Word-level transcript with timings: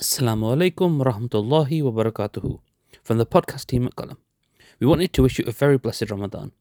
Assalamu 0.00 0.54
alaikum 0.54 1.02
warahmatullahi 1.02 1.82
wabarakatuhu. 1.82 2.60
from 3.02 3.18
the 3.18 3.26
podcast 3.26 3.66
team 3.66 3.84
at 3.84 3.96
Qalam. 3.96 4.16
We 4.78 4.86
wanted 4.86 5.12
to 5.14 5.24
wish 5.24 5.40
you 5.40 5.44
a 5.48 5.50
very 5.50 5.76
blessed 5.76 6.08
Ramadan. 6.08 6.52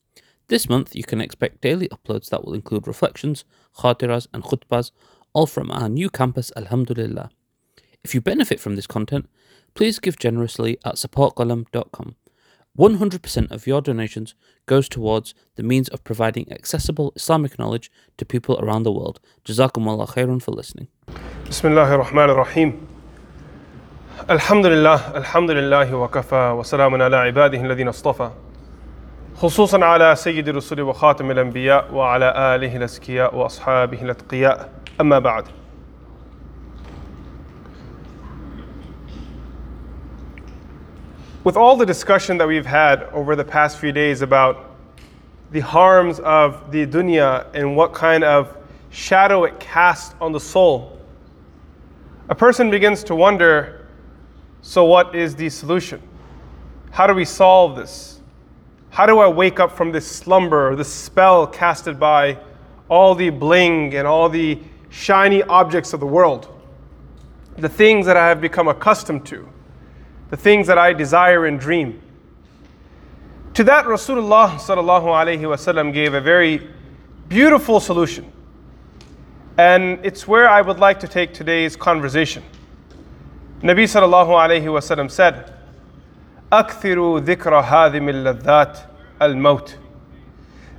This 0.48 0.68
month 0.68 0.96
you 0.96 1.04
can 1.04 1.22
expect 1.22 1.62
daily 1.62 1.88
uploads 1.90 2.30
that 2.30 2.44
will 2.44 2.56
include 2.56 2.88
reflections, 2.88 3.46
khatiras 3.78 4.26
and 4.34 4.42
khutbas, 4.44 4.90
all 5.34 5.46
from 5.46 5.70
our 5.70 5.88
new 5.88 6.10
campus 6.10 6.52
Alhamdulillah. 6.58 7.30
If 8.04 8.16
you 8.16 8.22
benefit 8.22 8.60
from 8.60 8.76
this 8.76 8.88
content, 8.88 9.30
please 9.76 10.00
give 10.00 10.18
generously 10.18 10.80
at 10.84 10.96
supportqalam.com. 10.96 12.16
100% 12.76 13.52
of 13.52 13.68
your 13.68 13.82
donations 13.82 14.34
goes 14.66 14.90
towards 14.90 15.36
the 15.58 15.64
means 15.64 15.90
of 15.90 16.04
providing 16.04 16.52
accessible 16.52 17.14
Islamic 17.16 17.60
knowledge 17.60 17.92
to 18.18 18.26
people 18.26 18.58
around 18.60 18.82
the 18.82 18.92
world. 18.92 19.20
Jazakumullah 19.46 20.10
khairun 20.10 20.42
for 20.42 20.54
listening. 20.54 20.88
Bismillahir 21.46 22.04
Rahmanir 22.04 22.36
Rahim. 22.36 22.97
الحمد 24.31 24.67
لله 24.67 25.17
الحمد 25.17 25.51
لله 25.51 25.95
وكفى 25.95 26.51
وسلام 26.59 27.03
على 27.03 27.17
عباده 27.17 27.61
الذين 27.61 27.89
اصطفى 27.89 28.31
خصوصا 29.37 29.85
على 29.85 30.17
سيد 30.17 30.49
الرسل 30.49 30.81
وخاتم 30.81 31.31
الأنبياء 31.31 31.95
وعلى 31.95 32.55
آله 32.55 32.77
الأزكياء 32.77 33.35
وأصحابه 33.35 34.03
الأتقياء 34.03 34.69
أما 35.01 35.19
بعد 35.19 35.45
With 41.45 41.57
all 41.57 41.77
the 41.77 41.87
discussion 41.87 42.39
that 42.39 42.47
we've 42.47 42.67
had 42.67 43.03
over 43.13 43.35
the 43.35 43.45
past 43.45 43.79
few 43.79 43.91
days 43.91 44.23
about 44.23 44.77
the 45.51 45.59
harms 45.61 46.21
of 46.21 46.71
the 46.71 46.87
dunya 46.87 47.47
and 47.53 47.77
what 47.77 47.93
kind 47.93 48.23
of 48.23 48.57
shadow 48.91 49.43
it 49.43 49.59
casts 49.59 50.15
on 50.21 50.31
the 50.31 50.39
soul, 50.39 50.97
a 52.29 52.35
person 52.35 52.71
begins 52.71 53.03
to 53.05 53.17
wonder 53.17 53.76
so, 54.62 54.86
what 54.86 55.16
is 55.16 55.36
the 55.36 55.50
solution? 55.50 56.02
How 56.92 57.08
do 57.08 57.14
we 57.14 57.26
solve 57.26 57.76
this? 57.76 58.20
How 58.90 59.06
do 59.06 59.20
I 59.20 59.28
wake 59.28 59.60
up 59.60 59.72
from 59.72 59.92
this 59.92 60.08
slumber, 60.08 60.76
this 60.76 60.92
spell 60.92 61.46
casted 61.46 62.00
by 62.00 62.40
all 62.90 63.14
the 63.14 63.30
bling 63.30 63.96
and 63.96 64.08
all 64.08 64.30
the 64.30 64.60
shiny 64.90 65.44
objects 65.44 65.94
of 65.94 66.00
the 66.00 66.08
world? 66.08 66.48
The 67.58 67.70
things 67.70 68.06
that 68.08 68.18
I 68.18 68.28
have 68.28 68.42
become 68.42 68.68
accustomed 68.68 69.26
to, 69.28 69.48
the 70.30 70.38
things 70.38 70.68
that 70.68 70.78
I 70.78 70.94
desire 70.94 71.46
and 71.46 71.60
dream. 71.60 72.02
To 73.54 73.64
that, 73.64 73.86
Rasulullah 73.86 74.58
sallallahu 74.58 75.94
gave 75.94 76.14
a 76.14 76.22
very 76.22 76.68
beautiful 77.28 77.80
solution. 77.80 78.32
And 79.58 80.00
it's 80.04 80.28
where 80.28 80.48
I 80.48 80.62
would 80.62 80.80
like 80.80 81.00
to 81.00 81.08
take 81.08 81.34
today's 81.34 81.76
conversation. 81.76 82.44
Nabi 83.62 83.86
sallallahu 83.86 84.30
alayhi 84.30 85.12
said, 85.12 85.52
"أكثروا 86.52 87.26
dhikra 87.26 87.64
hadhim 87.64 88.08
al-ladhat 88.14 88.86
al-maut." 89.20 89.76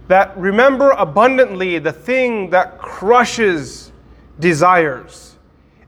That 0.06 0.36
remember 0.38 0.90
abundantly 0.90 1.80
the 1.80 1.92
thing 1.92 2.50
that 2.50 2.78
crushes 2.78 3.90
desires. 4.38 5.36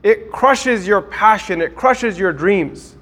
It 0.03 0.31
crushes 0.31 0.85
your 0.85 1.01
passion, 1.01 1.61
it 1.61 1.75
crushes 1.75 2.19
your 2.19 2.33
dreams. 2.33 2.97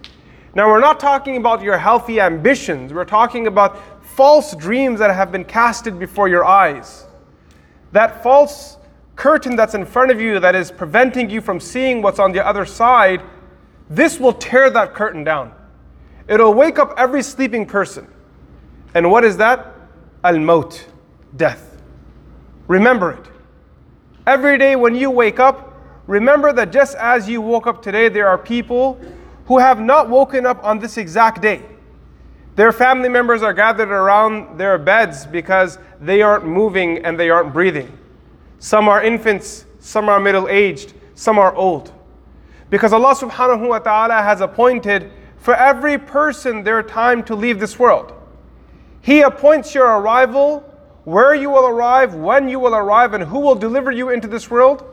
Now, 0.53 0.67
we're 0.67 0.79
not 0.79 0.99
talking 0.99 1.37
about 1.37 1.61
your 1.61 1.77
healthy 1.77 2.21
ambitions, 2.21 2.93
we're 2.93 3.05
talking 3.05 3.47
about 3.47 3.79
false 4.03 4.55
dreams 4.55 4.99
that 4.99 5.13
have 5.13 5.31
been 5.31 5.45
casted 5.45 5.97
before 5.97 6.27
your 6.27 6.45
eyes. 6.45 7.07
That 7.91 8.21
false 8.21 8.77
curtain 9.15 9.55
that's 9.55 9.73
in 9.73 9.85
front 9.85 10.11
of 10.11 10.21
you 10.21 10.39
that 10.39 10.55
is 10.55 10.71
preventing 10.71 11.29
you 11.29 11.41
from 11.41 11.59
seeing 11.59 12.01
what's 12.01 12.19
on 12.19 12.31
the 12.31 12.45
other 12.45 12.65
side 12.65 13.21
this 13.89 14.19
will 14.19 14.33
tear 14.33 14.69
that 14.69 14.93
curtain 14.93 15.23
down. 15.23 15.53
It'll 16.27 16.53
wake 16.53 16.77
up 16.77 16.93
every 16.97 17.23
sleeping 17.23 17.65
person. 17.65 18.07
And 18.93 19.09
what 19.09 19.23
is 19.23 19.37
that? 19.37 19.73
Al 20.23 20.37
maut, 20.37 20.85
death. 21.35 21.81
Remember 22.67 23.11
it. 23.11 23.25
Every 24.27 24.57
day 24.59 24.75
when 24.75 24.93
you 24.93 25.09
wake 25.09 25.39
up, 25.39 25.73
remember 26.05 26.53
that 26.53 26.71
just 26.71 26.95
as 26.97 27.27
you 27.27 27.41
woke 27.41 27.65
up 27.65 27.81
today, 27.81 28.09
there 28.09 28.27
are 28.27 28.37
people 28.37 28.99
who 29.45 29.57
have 29.57 29.81
not 29.81 30.07
woken 30.07 30.45
up 30.45 30.63
on 30.63 30.77
this 30.77 30.97
exact 30.97 31.41
day. 31.41 31.63
Their 32.55 32.71
family 32.71 33.09
members 33.09 33.41
are 33.41 33.53
gathered 33.53 33.89
around 33.89 34.59
their 34.59 34.77
beds 34.77 35.25
because 35.25 35.79
they 35.99 36.21
aren't 36.21 36.45
moving 36.45 37.03
and 37.05 37.19
they 37.19 37.29
aren't 37.29 37.53
breathing. 37.53 37.97
Some 38.59 38.87
are 38.87 39.01
infants, 39.01 39.65
some 39.79 40.09
are 40.09 40.19
middle 40.19 40.47
aged, 40.47 40.93
some 41.15 41.39
are 41.39 41.55
old. 41.55 41.91
Because 42.69 42.93
Allah 42.93 43.15
subhanahu 43.15 43.67
wa 43.67 43.79
ta'ala 43.79 44.21
has 44.21 44.41
appointed 44.41 45.11
for 45.37 45.55
every 45.55 45.97
person 45.97 46.63
their 46.63 46.83
time 46.83 47.23
to 47.23 47.35
leave 47.35 47.59
this 47.59 47.79
world. 47.79 48.13
He 49.01 49.21
appoints 49.21 49.73
your 49.73 49.87
arrival, 49.87 50.59
where 51.05 51.33
you 51.33 51.49
will 51.49 51.65
arrive, 51.65 52.13
when 52.13 52.49
you 52.49 52.59
will 52.59 52.75
arrive, 52.75 53.13
and 53.13 53.23
who 53.23 53.39
will 53.39 53.55
deliver 53.55 53.91
you 53.91 54.09
into 54.09 54.27
this 54.27 54.51
world. 54.51 54.83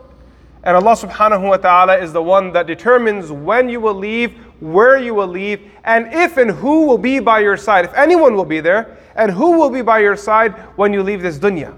And 0.63 0.75
Allah 0.75 0.95
subhanahu 0.95 1.47
wa 1.47 1.57
ta'ala 1.57 1.97
is 1.97 2.13
the 2.13 2.23
one 2.23 2.51
that 2.53 2.65
determines 2.65 3.31
when 3.31 3.69
you 3.69 3.79
will 3.79 3.93
leave, 3.93 4.33
where 4.59 4.97
you 4.97 5.13
will 5.13 5.27
leave, 5.27 5.61
and 5.83 6.11
if 6.13 6.37
and 6.37 6.49
who 6.49 6.87
will 6.87 6.97
be 6.97 7.19
by 7.19 7.39
your 7.39 7.57
side. 7.57 7.85
If 7.85 7.93
anyone 7.93 8.35
will 8.35 8.45
be 8.45 8.59
there, 8.59 8.97
and 9.15 9.31
who 9.31 9.57
will 9.57 9.69
be 9.69 9.81
by 9.81 9.99
your 9.99 10.15
side 10.15 10.53
when 10.77 10.93
you 10.93 11.03
leave 11.03 11.21
this 11.21 11.37
dunya. 11.37 11.77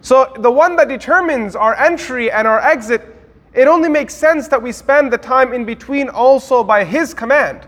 So 0.00 0.32
the 0.38 0.50
one 0.50 0.76
that 0.76 0.88
determines 0.88 1.54
our 1.54 1.74
entry 1.74 2.30
and 2.30 2.48
our 2.48 2.60
exit, 2.60 3.11
it 3.54 3.68
only 3.68 3.88
makes 3.88 4.14
sense 4.14 4.48
that 4.48 4.62
we 4.62 4.72
spend 4.72 5.12
the 5.12 5.18
time 5.18 5.52
in 5.52 5.64
between 5.64 6.08
also 6.08 6.64
by 6.64 6.84
His 6.84 7.14
command. 7.14 7.66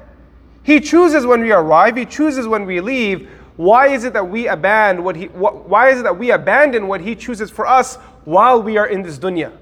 He 0.63 0.81
chooses 0.81 1.27
when 1.27 1.41
we 1.43 1.53
arrive, 1.53 1.97
He 1.97 2.07
chooses 2.07 2.49
when 2.49 2.65
we 2.65 2.81
leave. 2.81 3.29
Why 3.57 3.89
is 3.89 4.05
it 4.05 4.13
that 4.15 4.29
we 4.29 4.49
abandon 4.49 5.05
what 5.05 5.17
He 5.17 5.27
why 5.27 5.91
is 5.91 6.01
it 6.01 6.03
that 6.05 6.19
we 6.19 6.31
abandon 6.31 6.89
what 6.89 7.01
He 7.01 7.15
chooses 7.15 7.51
for 7.51 7.67
us 7.67 7.97
while 8.25 8.63
we 8.63 8.77
are 8.79 8.87
in 8.87 9.03
this 9.03 9.19
dunya? 9.19 9.53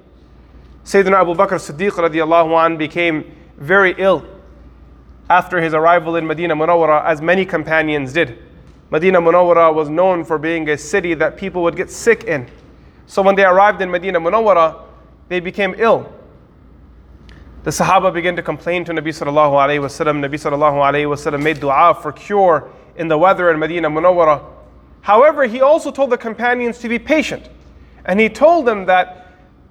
Sayyidina 0.84 1.20
Abu 1.20 1.34
Bakr 1.34 1.58
Siddiq 1.58 1.90
radiallahu 1.90 2.64
anh 2.64 2.76
became 2.76 3.36
very 3.58 3.94
ill 3.98 4.24
after 5.30 5.60
his 5.60 5.72
arrival 5.72 6.16
in 6.16 6.26
Medina 6.26 6.54
Munawwara, 6.54 7.04
as 7.04 7.22
many 7.22 7.46
companions 7.46 8.12
did. 8.12 8.38
Medina 8.90 9.20
Munawwara 9.20 9.72
was 9.74 9.88
known 9.88 10.24
for 10.24 10.36
being 10.38 10.68
a 10.68 10.76
city 10.76 11.14
that 11.14 11.36
people 11.38 11.62
would 11.62 11.76
get 11.76 11.90
sick 11.90 12.24
in. 12.24 12.46
So 13.06 13.22
when 13.22 13.34
they 13.34 13.44
arrived 13.44 13.80
in 13.80 13.90
Medina 13.90 14.20
Munawwara, 14.20 14.82
they 15.28 15.40
became 15.40 15.74
ill. 15.78 16.12
The 17.64 17.70
Sahaba 17.70 18.12
began 18.12 18.34
to 18.36 18.42
complain 18.42 18.84
to 18.86 18.92
Nabi 18.92 19.08
sallallahu 19.08 19.52
alayhi 19.52 19.80
wasallam. 19.80 20.18
Nabi 20.18 20.34
sallallahu 20.34 20.82
alayhi 20.82 21.06
wasallam 21.06 21.42
made 21.42 21.60
dua 21.60 21.94
for 21.94 22.10
cure 22.12 22.70
in 22.96 23.08
the 23.08 23.16
weather 23.16 23.50
in 23.50 23.58
Medina 23.58 23.88
Munawwara. 23.88 24.44
However, 25.02 25.44
he 25.44 25.60
also 25.60 25.90
told 25.90 26.10
the 26.10 26.18
companions 26.18 26.78
to 26.78 26.88
be 26.88 26.98
patient. 26.98 27.48
And 28.04 28.18
he 28.18 28.28
told 28.28 28.66
them 28.66 28.86
that 28.86 29.28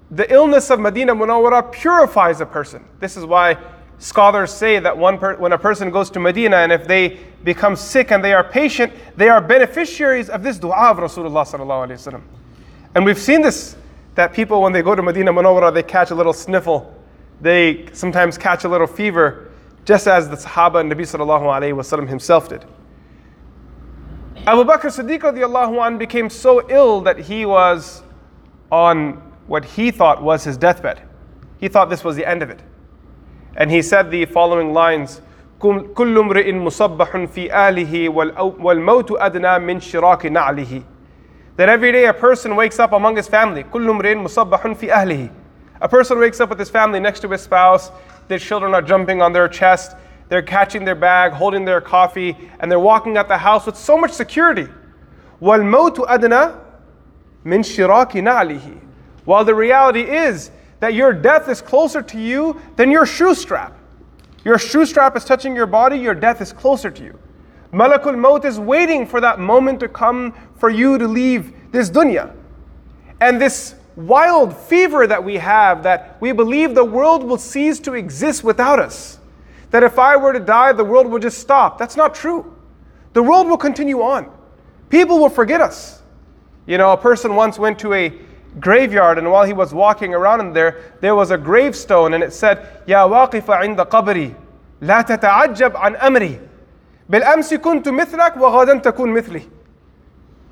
the 0.09 0.31
illness 0.31 0.69
of 0.69 0.79
Medina 0.79 1.13
Munawwara 1.13 1.71
purifies 1.71 2.41
a 2.41 2.45
person. 2.45 2.83
This 2.99 3.17
is 3.17 3.25
why 3.25 3.57
scholars 3.97 4.51
say 4.51 4.79
that 4.79 4.97
per- 5.19 5.37
when 5.37 5.51
a 5.51 5.57
person 5.57 5.91
goes 5.91 6.09
to 6.11 6.19
Medina 6.19 6.57
and 6.57 6.71
if 6.71 6.87
they 6.87 7.19
become 7.43 7.75
sick 7.75 8.11
and 8.11 8.23
they 8.23 8.33
are 8.33 8.43
patient, 8.43 8.93
they 9.15 9.29
are 9.29 9.41
beneficiaries 9.41 10.29
of 10.29 10.43
this 10.43 10.57
dua 10.57 10.91
of 10.91 10.97
Rasulullah 10.97 11.45
sallallahu 11.45 11.87
alayhi 11.87 12.13
wasallam. 12.13 12.21
And 12.95 13.05
we've 13.05 13.19
seen 13.19 13.41
this 13.41 13.75
that 14.15 14.33
people, 14.33 14.61
when 14.61 14.73
they 14.73 14.81
go 14.81 14.95
to 14.95 15.01
Medina 15.01 15.31
Munawwara, 15.33 15.73
they 15.73 15.83
catch 15.83 16.11
a 16.11 16.15
little 16.15 16.33
sniffle. 16.33 16.93
They 17.39 17.87
sometimes 17.93 18.37
catch 18.37 18.63
a 18.65 18.69
little 18.69 18.87
fever, 18.87 19.51
just 19.85 20.07
as 20.07 20.29
the 20.29 20.35
Sahaba 20.35 20.81
and 20.81 20.91
Nabi 20.91 21.01
Sallallahu 21.01 21.43
Alaihi 21.43 21.73
Wasallam 21.73 22.07
himself 22.07 22.49
did. 22.49 22.65
Abu 24.45 24.63
Bakr 24.63 24.89
Siddiq 24.89 25.99
became 25.99 26.29
so 26.29 26.69
ill 26.69 27.01
that 27.01 27.17
he 27.19 27.45
was 27.45 28.03
on 28.71 29.13
what 29.47 29.63
he 29.65 29.91
thought 29.91 30.21
was 30.21 30.43
his 30.43 30.57
deathbed. 30.57 31.01
He 31.59 31.67
thought 31.67 31.89
this 31.89 32.03
was 32.03 32.15
the 32.15 32.25
end 32.25 32.41
of 32.41 32.49
it. 32.49 32.61
And 33.55 33.69
he 33.69 33.81
said 33.81 34.09
the 34.11 34.25
following 34.25 34.73
lines 34.73 35.21
كل 35.59 36.17
امرئ 36.17 36.53
مصبح 36.53 37.17
في 37.17 37.69
آله 37.69 38.09
والموت 38.09 39.11
أدنى 39.11 39.59
من 39.59 39.79
شراك 39.79 40.25
نعله 40.25 40.81
that 41.56 41.68
every 41.68 41.92
day 41.92 42.06
a 42.06 42.12
person 42.12 42.54
wakes 42.54 42.78
up 42.78 42.92
among 42.92 43.16
his 43.16 43.28
family. 43.28 43.64
كل 43.64 43.88
امرئ 43.88 44.14
مصبح 44.14 44.76
في 44.76 44.90
أهله. 44.90 45.30
A 45.80 45.88
person 45.88 46.18
wakes 46.18 46.40
up 46.40 46.50
with 46.50 46.58
his 46.58 46.70
family 46.70 47.00
next 47.00 47.20
to 47.20 47.28
his 47.28 47.42
spouse. 47.42 47.90
Their 48.28 48.38
children 48.38 48.74
are 48.74 48.82
jumping 48.82 49.22
on 49.22 49.32
their 49.32 49.48
chest. 49.48 49.96
They're 50.28 50.42
catching 50.42 50.84
their 50.84 50.94
bag, 50.94 51.32
holding 51.32 51.64
their 51.64 51.80
coffee, 51.80 52.36
and 52.60 52.70
they're 52.70 52.80
walking 52.80 53.16
out 53.16 53.28
the 53.28 53.38
house 53.38 53.66
with 53.66 53.76
so 53.76 53.96
much 53.96 54.10
security. 54.12 54.68
وَالْمَوْتُ 55.40 55.96
أَدْنَى 56.08 56.58
مِنْ 57.44 57.60
شِرَاكِ 57.60 58.12
نَعْلِهِ 58.12 58.80
While 59.24 59.44
the 59.44 59.54
reality 59.54 60.00
is 60.00 60.50
that 60.80 60.94
your 60.94 61.12
death 61.12 61.48
is 61.48 61.60
closer 61.62 62.02
to 62.02 62.18
you 62.18 62.60
than 62.76 62.90
your 62.90 63.06
shoe 63.06 63.34
strap. 63.34 63.76
Your 64.44 64.58
shoe 64.58 64.86
strap 64.86 65.16
is 65.16 65.24
touching 65.24 65.54
your 65.54 65.66
body, 65.66 65.98
your 65.98 66.14
death 66.14 66.40
is 66.40 66.52
closer 66.52 66.90
to 66.90 67.04
you. 67.04 67.18
Malakul 67.71 68.17
Maut 68.17 68.43
is 68.43 68.59
waiting 68.59 69.07
for 69.07 69.21
that 69.21 69.39
moment 69.39 69.79
to 69.79 69.87
come 69.87 70.33
for 70.57 70.69
you 70.69 70.97
to 70.97 71.07
leave 71.07 71.71
this 71.71 71.89
dunya. 71.89 72.35
And 73.21 73.39
this 73.39 73.75
wild 73.95 74.55
fever 74.55 75.07
that 75.07 75.23
we 75.23 75.37
have 75.37 75.83
that 75.83 76.17
we 76.19 76.31
believe 76.31 76.75
the 76.75 76.83
world 76.83 77.23
will 77.23 77.37
cease 77.37 77.79
to 77.79 77.93
exist 77.93 78.43
without 78.43 78.79
us. 78.79 79.19
That 79.69 79.83
if 79.83 79.97
I 79.99 80.17
were 80.17 80.33
to 80.33 80.39
die, 80.39 80.73
the 80.73 80.83
world 80.83 81.07
will 81.07 81.19
just 81.19 81.39
stop. 81.39 81.77
That's 81.77 81.95
not 81.95 82.13
true. 82.13 82.55
The 83.13 83.23
world 83.23 83.47
will 83.47 83.57
continue 83.57 84.01
on. 84.01 84.29
People 84.89 85.19
will 85.19 85.29
forget 85.29 85.61
us. 85.61 86.01
You 86.65 86.77
know, 86.77 86.91
a 86.91 86.97
person 86.97 87.35
once 87.35 87.57
went 87.57 87.79
to 87.79 87.93
a 87.93 88.13
graveyard, 88.59 89.17
and 89.17 89.31
while 89.31 89.45
he 89.45 89.53
was 89.53 89.73
walking 89.73 90.13
around 90.13 90.41
in 90.41 90.53
there, 90.53 90.93
there 90.99 91.15
was 91.15 91.31
a 91.31 91.37
gravestone, 91.37 92.13
and 92.13 92.23
it 92.23 92.33
said, 92.33 92.83
Ya 92.85 93.07
waqifa 93.07 93.63
inda 93.63 93.85
qabri, 93.85 94.35
la 94.81 95.03
tata'ajjab 95.03 95.73
an 95.85 95.95
amri. 95.95 96.47
بالأمس 97.10 97.54
كنت 97.54 97.88
مثلك 97.88 98.36
وغدا 98.36 98.78
تكون 98.78 99.12
مثلي. 99.12 99.42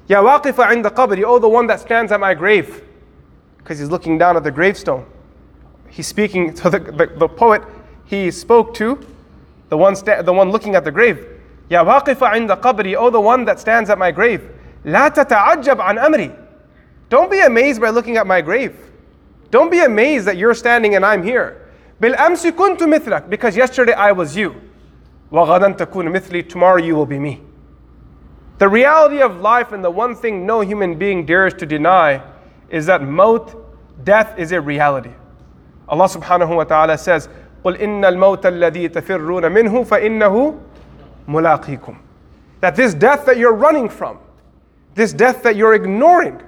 Ya 0.08 0.22
waqifa 0.22 0.72
inda 0.72 0.90
qabri, 0.90 1.24
oh 1.24 1.38
the 1.38 1.48
one 1.48 1.66
that 1.66 1.80
stands 1.80 2.12
at 2.12 2.20
my 2.20 2.34
grave. 2.34 2.82
Because 3.58 3.78
he's 3.78 3.90
looking 3.90 4.18
down 4.18 4.36
at 4.36 4.44
the 4.44 4.50
gravestone. 4.50 5.06
He's 5.88 6.06
speaking 6.06 6.52
to 6.54 6.70
the, 6.70 6.78
the, 6.78 7.06
the 7.16 7.28
poet 7.28 7.62
he 8.04 8.30
spoke 8.30 8.74
to, 8.74 8.98
the 9.70 9.76
one, 9.78 9.96
sta- 9.96 10.22
the 10.22 10.32
one 10.32 10.50
looking 10.50 10.74
at 10.74 10.84
the 10.84 10.90
grave. 10.90 11.26
Ya 11.70 11.82
waqifa 11.82 12.34
inda 12.34 12.60
qabri, 12.60 12.94
oh 12.94 13.10
the 13.10 13.20
one 13.20 13.44
that 13.46 13.58
stands 13.58 13.88
at 13.88 13.98
my 13.98 14.10
grave. 14.10 14.42
لا 14.84 15.08
تتعجب 15.08 15.80
عن 15.80 15.98
أمري. 15.98 16.36
Don't 17.08 17.30
be 17.30 17.40
amazed 17.40 17.80
by 17.80 17.88
looking 17.88 18.16
at 18.16 18.26
my 18.26 18.42
grave. 18.42 18.76
Don't 19.50 19.70
be 19.70 19.80
amazed 19.80 20.26
that 20.26 20.36
you're 20.36 20.54
standing 20.54 20.94
and 20.94 21.06
I'm 21.06 21.22
here. 21.22 21.56
بالأمس 22.00 22.46
كنت 22.46 22.82
مثلك 22.82 23.30
because 23.30 23.56
yesterday 23.56 23.94
I 23.94 24.12
was 24.12 24.36
you. 24.36 24.54
وغدا 25.32 25.70
تكون 25.72 26.08
مثلي 26.08 26.48
tomorrow 26.48 26.76
you 26.76 26.94
will 26.94 27.06
be 27.06 27.18
me. 27.18 27.40
The 28.58 28.68
reality 28.68 29.20
of 29.20 29.40
life 29.40 29.72
and 29.72 29.84
the 29.84 29.90
one 29.90 30.14
thing 30.14 30.46
no 30.46 30.60
human 30.60 30.96
being 30.96 31.26
dares 31.26 31.54
to 31.54 31.66
deny 31.66 32.22
is 32.70 32.86
that 32.86 33.02
maut, 33.02 33.54
death 34.04 34.38
is 34.38 34.52
a 34.52 34.60
reality. 34.60 35.10
Allah 35.88 36.08
subhanahu 36.08 36.56
wa 36.56 36.64
ta'ala 36.64 36.96
says, 36.96 37.28
قل 37.64 37.76
إن 37.78 38.04
الموت 38.04 38.46
الذي 38.46 38.88
تفرون 38.88 39.52
منه 39.52 39.84
فإنه 39.84 40.60
ملاقيكم. 41.28 41.96
That 42.60 42.76
this 42.76 42.94
death 42.94 43.26
that 43.26 43.36
you're 43.38 43.54
running 43.54 43.88
from, 43.88 44.18
this 44.94 45.12
death 45.12 45.42
that 45.42 45.56
you're 45.56 45.74
ignoring, 45.74 46.40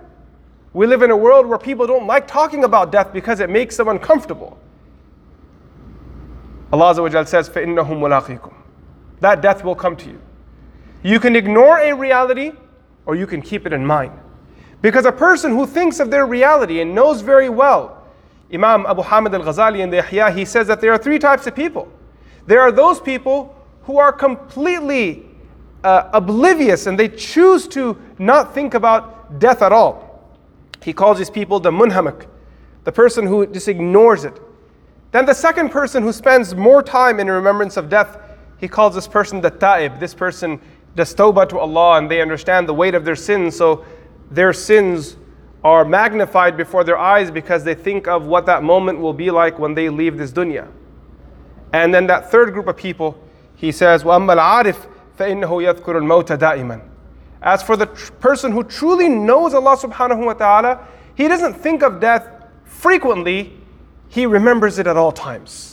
we 0.73 0.87
live 0.87 1.03
in 1.03 1.11
a 1.11 1.17
world 1.17 1.47
where 1.47 1.59
people 1.59 1.87
don't 1.87 2.06
like 2.06 2.29
talking 2.29 2.65
about 2.65 2.93
death 2.93 3.12
because 3.12 3.41
it 3.41 3.50
makes 3.50 3.77
them 3.77 3.88
uncomfortable. 3.88 4.59
Allah 6.73 6.94
Azza 6.94 7.03
wa 7.03 7.09
Jal 7.09 7.27
says, 7.27 7.49
فَإِنَّهُ 7.49 7.87
مُلَاقِيكُم. 7.88 8.53
that 9.22 9.42
death 9.42 9.64
will 9.64 9.76
come 9.76 9.96
to 9.98 10.10
you. 10.10 10.22
You 11.04 11.20
can 11.20 11.36
ignore 11.36 11.80
a 11.80 11.94
reality 11.94 12.52
or 13.06 13.16
you 13.16 13.26
can 13.26 13.42
keep 13.42 13.66
it 13.66 13.74
in 13.74 13.86
mind. 13.86 14.12
Because 14.82 15.06
a 15.06 15.12
person 15.12 15.52
who 15.52 15.66
thinks 15.66 16.00
of 16.00 16.12
their 16.12 16.26
reality 16.26 16.82
and 16.82 16.94
knows 16.94 17.22
very 17.22 17.50
well, 17.50 18.04
Imam 18.54 18.86
Abu 18.86 19.02
Hamid 19.04 19.34
al 19.34 19.42
Ghazali 19.42 19.80
in 19.80 19.90
the 19.90 19.98
Ihya, 20.02 20.36
he 20.36 20.44
says 20.44 20.68
that 20.68 20.82
there 20.82 20.92
are 20.92 20.98
three 20.98 21.20
types 21.20 21.48
of 21.48 21.56
people. 21.56 21.92
There 22.48 22.60
are 22.62 22.72
those 22.72 23.00
people 23.00 23.56
who 23.84 23.98
are 23.98 24.12
completely 24.12 25.26
uh, 25.84 26.10
oblivious 26.14 26.88
and 26.88 27.00
they 27.00 27.08
choose 27.08 27.68
to 27.70 27.98
not 28.18 28.54
think 28.54 28.74
about 28.74 29.40
death 29.40 29.62
at 29.62 29.72
all. 29.72 30.32
He 30.84 30.94
calls 30.94 31.20
these 31.20 31.30
people 31.30 31.60
the 31.60 31.72
munhamak, 31.72 32.26
the 32.84 32.92
person 32.92 33.26
who 33.26 33.46
just 33.46 33.68
ignores 33.68 34.26
it. 34.26 34.40
Then 35.12 35.26
the 35.26 35.34
second 35.34 35.70
person 35.70 36.04
who 36.04 36.12
spends 36.12 36.56
more 36.56 36.82
time 36.82 37.20
in 37.20 37.28
remembrance 37.28 37.78
of 37.78 37.90
death, 37.90 38.18
he 38.61 38.69
calls 38.69 38.94
this 38.94 39.06
person 39.06 39.41
the 39.41 39.50
ta'ib. 39.50 39.99
This 40.00 40.15
person 40.15 40.61
does 40.94 41.15
tawbah 41.15 41.49
to 41.50 41.59
Allah 41.59 41.99
and 41.99 42.11
they 42.11 42.23
understand 42.23 42.69
the 42.69 42.75
weight 42.75 42.94
of 42.94 43.05
their 43.05 43.17
sins, 43.17 43.56
so 43.56 43.85
their 44.31 44.53
sins 44.53 45.17
are 45.62 45.85
magnified 45.85 46.56
before 46.56 46.85
their 46.85 46.99
eyes 46.99 47.31
because 47.31 47.65
they 47.65 47.75
think 47.75 48.06
of 48.06 48.27
what 48.27 48.47
that 48.47 48.62
moment 48.62 48.99
will 49.00 49.12
be 49.12 49.31
like 49.31 49.59
when 49.59 49.75
they 49.75 49.88
leave 49.88 50.17
this 50.17 50.33
dunya. 50.33 50.69
And 51.73 51.93
then 51.93 52.06
that 52.06 52.31
third 52.31 52.53
group 52.53 52.69
of 52.69 52.77
people, 52.77 53.21
he 53.56 53.73
says, 53.73 54.05
وَأَمَّا 54.05 54.37
الْعَارِفْ 54.37 54.87
فَإِنَّهُ 55.19 55.49
يَذْكُرُ 55.49 55.85
الْمَوْتَ 55.85 56.38
دَائِمًا 56.38 56.83
As 57.43 57.62
for 57.62 57.77
the 57.77 57.87
tr- 57.87 58.12
person 58.12 58.53
who 58.53 58.62
truly 58.62 59.09
knows 59.09 59.55
Allah 59.55 59.77
subhanahu 59.77 60.25
wa 60.25 60.35
ta'ala, 60.35 60.87
he 61.15 61.29
doesn't 61.29 61.55
think 61.55 61.83
of 61.83 62.00
death 62.00 62.29
frequently, 62.65 63.53
he 64.09 64.25
remembers 64.25 64.79
it 64.79 64.87
at 64.87 64.97
all 64.97 65.12
times. 65.12 65.69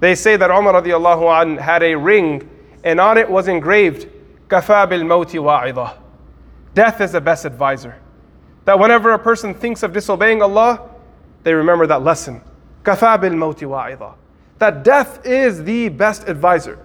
They 0.00 0.14
say 0.14 0.36
that 0.36 0.50
Umar 0.50 0.82
radiallahu 0.82 1.42
an 1.42 1.56
had 1.58 1.82
a 1.82 1.94
ring 1.94 2.48
and 2.82 2.98
on 2.98 3.18
it 3.18 3.30
was 3.30 3.48
engraved, 3.48 4.08
Kafa 4.48 4.88
bil 4.88 5.02
mawti 5.02 5.38
wa'idah. 5.38 5.98
Death 6.74 7.00
is 7.00 7.12
the 7.12 7.20
best 7.20 7.44
advisor. 7.44 7.96
That 8.64 8.78
whenever 8.78 9.12
a 9.12 9.18
person 9.18 9.54
thinks 9.54 9.82
of 9.82 9.92
disobeying 9.92 10.42
Allah, 10.42 10.88
they 11.42 11.54
remember 11.54 11.86
that 11.86 12.02
lesson. 12.02 12.40
Kafa 12.82 13.20
bil 13.20 13.32
mawti 13.32 13.68
wa'idah. 13.68 14.14
That 14.58 14.82
death 14.82 15.26
is 15.26 15.62
the 15.64 15.88
best 15.88 16.28
advisor. 16.28 16.78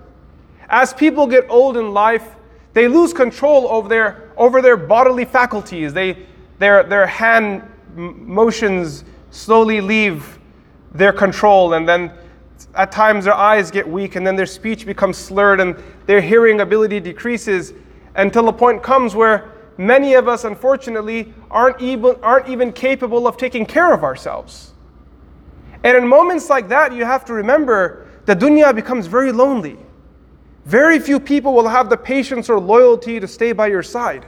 As 0.67 0.93
people 0.93 1.27
get 1.27 1.45
old 1.49 1.77
in 1.77 1.93
life, 1.93 2.35
they 2.73 2.87
lose 2.87 3.13
control 3.13 3.67
over 3.69 3.87
their, 3.87 4.31
over 4.35 4.61
their 4.61 4.75
bodily 4.75 5.25
faculties. 5.25 5.93
They, 5.93 6.25
their, 6.59 6.83
their 6.83 7.07
hand 7.07 7.63
motions 7.95 9.05
slowly 9.29 9.79
leave 9.79 10.39
their 10.93 11.13
control 11.13 11.73
and 11.73 11.87
then 11.87 12.11
at 12.75 12.91
times 12.91 13.25
their 13.25 13.33
eyes 13.33 13.71
get 13.71 13.87
weak, 13.87 14.15
and 14.15 14.25
then 14.25 14.35
their 14.35 14.45
speech 14.45 14.85
becomes 14.85 15.17
slurred, 15.17 15.59
and 15.59 15.75
their 16.05 16.21
hearing 16.21 16.61
ability 16.61 16.99
decreases 16.99 17.73
until 18.15 18.47
a 18.49 18.53
point 18.53 18.81
comes 18.81 19.15
where 19.15 19.51
many 19.77 20.13
of 20.13 20.27
us, 20.27 20.43
unfortunately, 20.43 21.33
aren't 21.51 21.81
even, 21.81 22.15
aren't 22.21 22.47
even 22.47 22.71
capable 22.71 23.27
of 23.27 23.37
taking 23.37 23.65
care 23.65 23.93
of 23.93 24.03
ourselves. 24.03 24.73
And 25.83 25.97
in 25.97 26.07
moments 26.07 26.49
like 26.49 26.69
that, 26.69 26.93
you 26.93 27.05
have 27.05 27.25
to 27.25 27.33
remember 27.33 28.07
the 28.25 28.35
dunya 28.35 28.73
becomes 28.73 29.05
very 29.05 29.31
lonely. 29.31 29.77
Very 30.65 30.97
few 30.97 31.19
people 31.19 31.53
will 31.53 31.67
have 31.67 31.89
the 31.89 31.97
patience 31.97 32.49
or 32.49 32.59
loyalty 32.59 33.19
to 33.19 33.27
stay 33.27 33.51
by 33.51 33.67
your 33.67 33.83
side. 33.83 34.25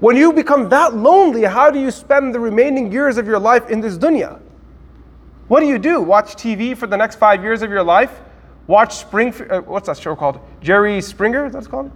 When 0.00 0.16
you 0.16 0.32
become 0.32 0.68
that 0.70 0.94
lonely, 0.94 1.44
how 1.44 1.70
do 1.70 1.78
you 1.78 1.90
spend 1.90 2.34
the 2.34 2.40
remaining 2.40 2.90
years 2.90 3.18
of 3.18 3.26
your 3.26 3.38
life 3.38 3.68
in 3.68 3.80
this 3.80 3.98
dunya? 3.98 4.40
What 5.48 5.60
do 5.60 5.66
you 5.66 5.78
do? 5.78 6.00
Watch 6.00 6.36
TV 6.36 6.76
for 6.76 6.86
the 6.86 6.96
next 6.96 7.16
five 7.16 7.42
years 7.42 7.62
of 7.62 7.70
your 7.70 7.82
life? 7.82 8.20
Watch 8.66 8.94
Spring, 8.94 9.34
uh, 9.50 9.60
what's 9.60 9.88
that 9.88 9.98
show 9.98 10.16
called? 10.16 10.40
Jerry 10.62 11.02
Springer, 11.02 11.50
that's 11.50 11.66
called? 11.66 11.90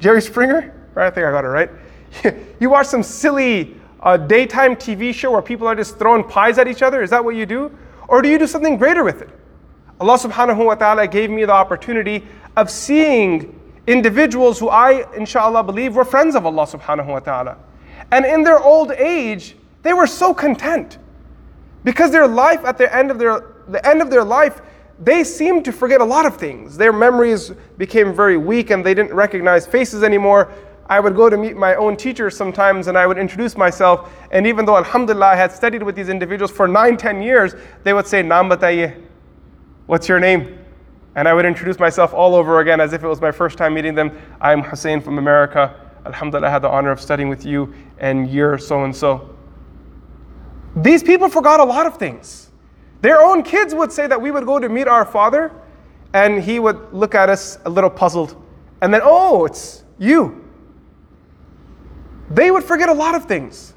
Jerry 0.00 0.20
Springer? 0.20 0.74
Right, 0.94 1.06
I 1.06 1.10
think 1.10 1.26
I 1.26 1.30
got 1.30 1.44
it 1.44 1.48
right. 1.48 1.70
you 2.60 2.70
watch 2.70 2.86
some 2.86 3.04
silly 3.04 3.76
uh, 4.00 4.16
daytime 4.16 4.74
TV 4.74 5.14
show 5.14 5.30
where 5.30 5.42
people 5.42 5.68
are 5.68 5.76
just 5.76 5.98
throwing 5.98 6.24
pies 6.24 6.58
at 6.58 6.66
each 6.66 6.82
other? 6.82 7.02
Is 7.02 7.10
that 7.10 7.24
what 7.24 7.36
you 7.36 7.46
do? 7.46 7.76
Or 8.08 8.22
do 8.22 8.28
you 8.28 8.38
do 8.38 8.46
something 8.46 8.76
greater 8.76 9.04
with 9.04 9.22
it? 9.22 9.30
Allah 10.00 10.18
subhanahu 10.18 10.64
wa 10.64 10.74
ta'ala 10.74 11.06
gave 11.06 11.30
me 11.30 11.44
the 11.44 11.52
opportunity 11.52 12.26
of 12.56 12.70
seeing 12.70 13.60
individuals 13.86 14.58
who 14.58 14.68
I, 14.68 15.04
inshallah, 15.14 15.62
believe 15.62 15.94
were 15.94 16.04
friends 16.04 16.34
of 16.34 16.44
Allah 16.44 16.66
subhanahu 16.66 17.06
wa 17.06 17.20
ta'ala. 17.20 17.56
And 18.10 18.24
in 18.24 18.42
their 18.42 18.58
old 18.58 18.90
age, 18.92 19.56
they 19.82 19.92
were 19.92 20.06
so 20.06 20.34
content. 20.34 20.98
Because 21.84 22.10
their 22.10 22.26
life, 22.26 22.64
at 22.64 22.78
the 22.78 22.94
end 22.94 23.10
of 23.10 23.18
their, 23.18 23.54
the 23.68 23.86
end 23.86 24.02
of 24.02 24.10
their 24.10 24.24
life, 24.24 24.60
they 25.00 25.22
seemed 25.22 25.64
to 25.64 25.72
forget 25.72 26.00
a 26.00 26.04
lot 26.04 26.26
of 26.26 26.36
things. 26.36 26.76
Their 26.76 26.92
memories 26.92 27.52
became 27.76 28.14
very 28.14 28.36
weak 28.36 28.70
and 28.70 28.84
they 28.84 28.94
didn't 28.94 29.14
recognize 29.14 29.66
faces 29.66 30.02
anymore. 30.02 30.52
I 30.90 31.00
would 31.00 31.14
go 31.14 31.28
to 31.28 31.36
meet 31.36 31.56
my 31.56 31.74
own 31.74 31.96
teachers 31.96 32.36
sometimes 32.36 32.88
and 32.88 32.96
I 32.96 33.06
would 33.06 33.18
introduce 33.18 33.56
myself. 33.56 34.10
And 34.32 34.46
even 34.46 34.64
though, 34.64 34.76
alhamdulillah, 34.76 35.26
I 35.26 35.36
had 35.36 35.52
studied 35.52 35.82
with 35.82 35.94
these 35.94 36.08
individuals 36.08 36.50
for 36.50 36.66
nine, 36.66 36.96
ten 36.96 37.22
years, 37.22 37.54
they 37.84 37.92
would 37.92 38.06
say, 38.06 38.22
Naam 38.22 38.50
bataiye. 38.50 39.04
What's 39.86 40.08
your 40.08 40.18
name? 40.18 40.58
And 41.14 41.28
I 41.28 41.34
would 41.34 41.44
introduce 41.44 41.78
myself 41.78 42.12
all 42.12 42.34
over 42.34 42.60
again 42.60 42.80
as 42.80 42.92
if 42.92 43.02
it 43.02 43.08
was 43.08 43.20
my 43.20 43.30
first 43.30 43.58
time 43.58 43.74
meeting 43.74 43.94
them. 43.94 44.18
I'm 44.40 44.62
Hussein 44.62 45.00
from 45.00 45.18
America. 45.18 45.74
Alhamdulillah, 46.06 46.48
I 46.48 46.50
had 46.50 46.62
the 46.62 46.68
honor 46.68 46.90
of 46.90 47.00
studying 47.00 47.28
with 47.28 47.44
you, 47.44 47.74
and 47.98 48.30
you're 48.30 48.56
so 48.56 48.84
and 48.84 48.94
so. 48.94 49.34
These 50.82 51.02
people 51.02 51.28
forgot 51.28 51.60
a 51.60 51.64
lot 51.64 51.86
of 51.86 51.96
things. 51.96 52.50
Their 53.00 53.20
own 53.20 53.42
kids 53.42 53.74
would 53.74 53.92
say 53.92 54.06
that 54.06 54.20
we 54.20 54.30
would 54.30 54.46
go 54.46 54.58
to 54.58 54.68
meet 54.68 54.88
our 54.88 55.04
father, 55.04 55.52
and 56.12 56.42
he 56.42 56.58
would 56.58 56.92
look 56.92 57.14
at 57.14 57.28
us 57.28 57.58
a 57.64 57.70
little 57.70 57.90
puzzled, 57.90 58.36
and 58.80 58.92
then, 58.92 59.00
oh, 59.04 59.44
it's 59.44 59.84
you. 59.98 60.44
They 62.30 62.50
would 62.50 62.64
forget 62.64 62.88
a 62.88 62.92
lot 62.92 63.14
of 63.14 63.24
things. 63.24 63.74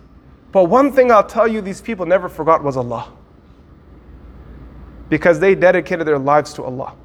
But 0.51 0.65
one 0.65 0.91
thing 0.91 1.11
I'll 1.11 1.25
tell 1.25 1.47
you, 1.47 1.61
these 1.61 1.81
people 1.81 2.05
never 2.05 2.27
forgot 2.27 2.63
was 2.63 2.75
Allah 2.75 3.11
because 5.09 5.39
they 5.39 5.55
dedicated 5.55 6.07
their 6.07 6.19
lives 6.19 6.53
to 6.53 6.63
Allah. 6.63 6.95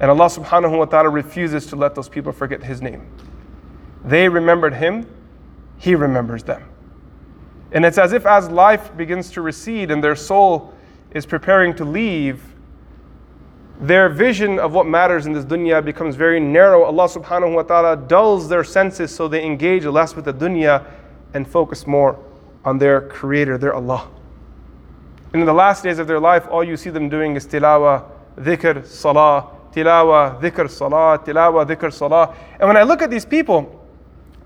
And 0.00 0.10
Allah 0.10 0.26
subhanahu 0.26 0.78
wa 0.78 0.84
ta'ala 0.86 1.08
refuses 1.08 1.66
to 1.66 1.76
let 1.76 1.94
those 1.94 2.08
people 2.08 2.32
forget 2.32 2.62
His 2.62 2.82
name. 2.82 3.06
They 4.04 4.28
remembered 4.28 4.74
Him, 4.74 5.08
He 5.78 5.94
remembers 5.94 6.42
them. 6.42 6.64
And 7.74 7.84
it's 7.84 7.98
as 7.98 8.12
if 8.12 8.24
as 8.24 8.48
life 8.48 8.96
begins 8.96 9.30
to 9.32 9.42
recede 9.42 9.90
and 9.90 10.02
their 10.02 10.14
soul 10.16 10.72
is 11.10 11.26
preparing 11.26 11.74
to 11.74 11.84
leave, 11.84 12.42
their 13.80 14.08
vision 14.08 14.60
of 14.60 14.72
what 14.72 14.86
matters 14.86 15.26
in 15.26 15.32
this 15.32 15.44
dunya 15.44 15.84
becomes 15.84 16.14
very 16.14 16.38
narrow. 16.38 16.84
Allah 16.84 17.08
subhanahu 17.08 17.54
wa 17.54 17.62
ta'ala 17.62 17.96
dulls 17.96 18.48
their 18.48 18.62
senses 18.62 19.12
so 19.12 19.26
they 19.26 19.44
engage 19.44 19.84
less 19.84 20.14
with 20.14 20.24
the 20.24 20.32
dunya 20.32 20.86
and 21.34 21.46
focus 21.46 21.86
more 21.86 22.18
on 22.64 22.78
their 22.78 23.00
creator, 23.08 23.58
their 23.58 23.74
Allah. 23.74 24.08
And 25.32 25.42
in 25.42 25.46
the 25.46 25.52
last 25.52 25.82
days 25.82 25.98
of 25.98 26.06
their 26.06 26.20
life, 26.20 26.46
all 26.48 26.62
you 26.62 26.76
see 26.76 26.90
them 26.90 27.08
doing 27.08 27.34
is 27.34 27.44
tilawa, 27.44 28.04
dhikr, 28.38 28.86
salah, 28.86 29.50
tilawa, 29.72 30.40
dhikr, 30.40 30.70
salah, 30.70 31.18
tilawa, 31.18 31.66
dhikr, 31.66 31.92
salah. 31.92 32.36
And 32.60 32.68
when 32.68 32.76
I 32.76 32.84
look 32.84 33.02
at 33.02 33.10
these 33.10 33.24
people, 33.24 33.84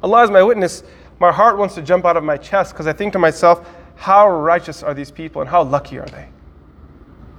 Allah 0.02 0.24
is 0.24 0.30
my 0.30 0.42
witness, 0.42 0.82
my 1.20 1.32
heart 1.32 1.58
wants 1.58 1.74
to 1.74 1.82
jump 1.82 2.04
out 2.04 2.16
of 2.16 2.24
my 2.24 2.36
chest 2.36 2.72
because 2.72 2.86
I 2.86 2.92
think 2.92 3.12
to 3.14 3.18
myself, 3.18 3.68
how 3.96 4.30
righteous 4.30 4.82
are 4.82 4.94
these 4.94 5.10
people 5.10 5.40
and 5.40 5.50
how 5.50 5.62
lucky 5.62 5.98
are 5.98 6.06
they? 6.06 6.28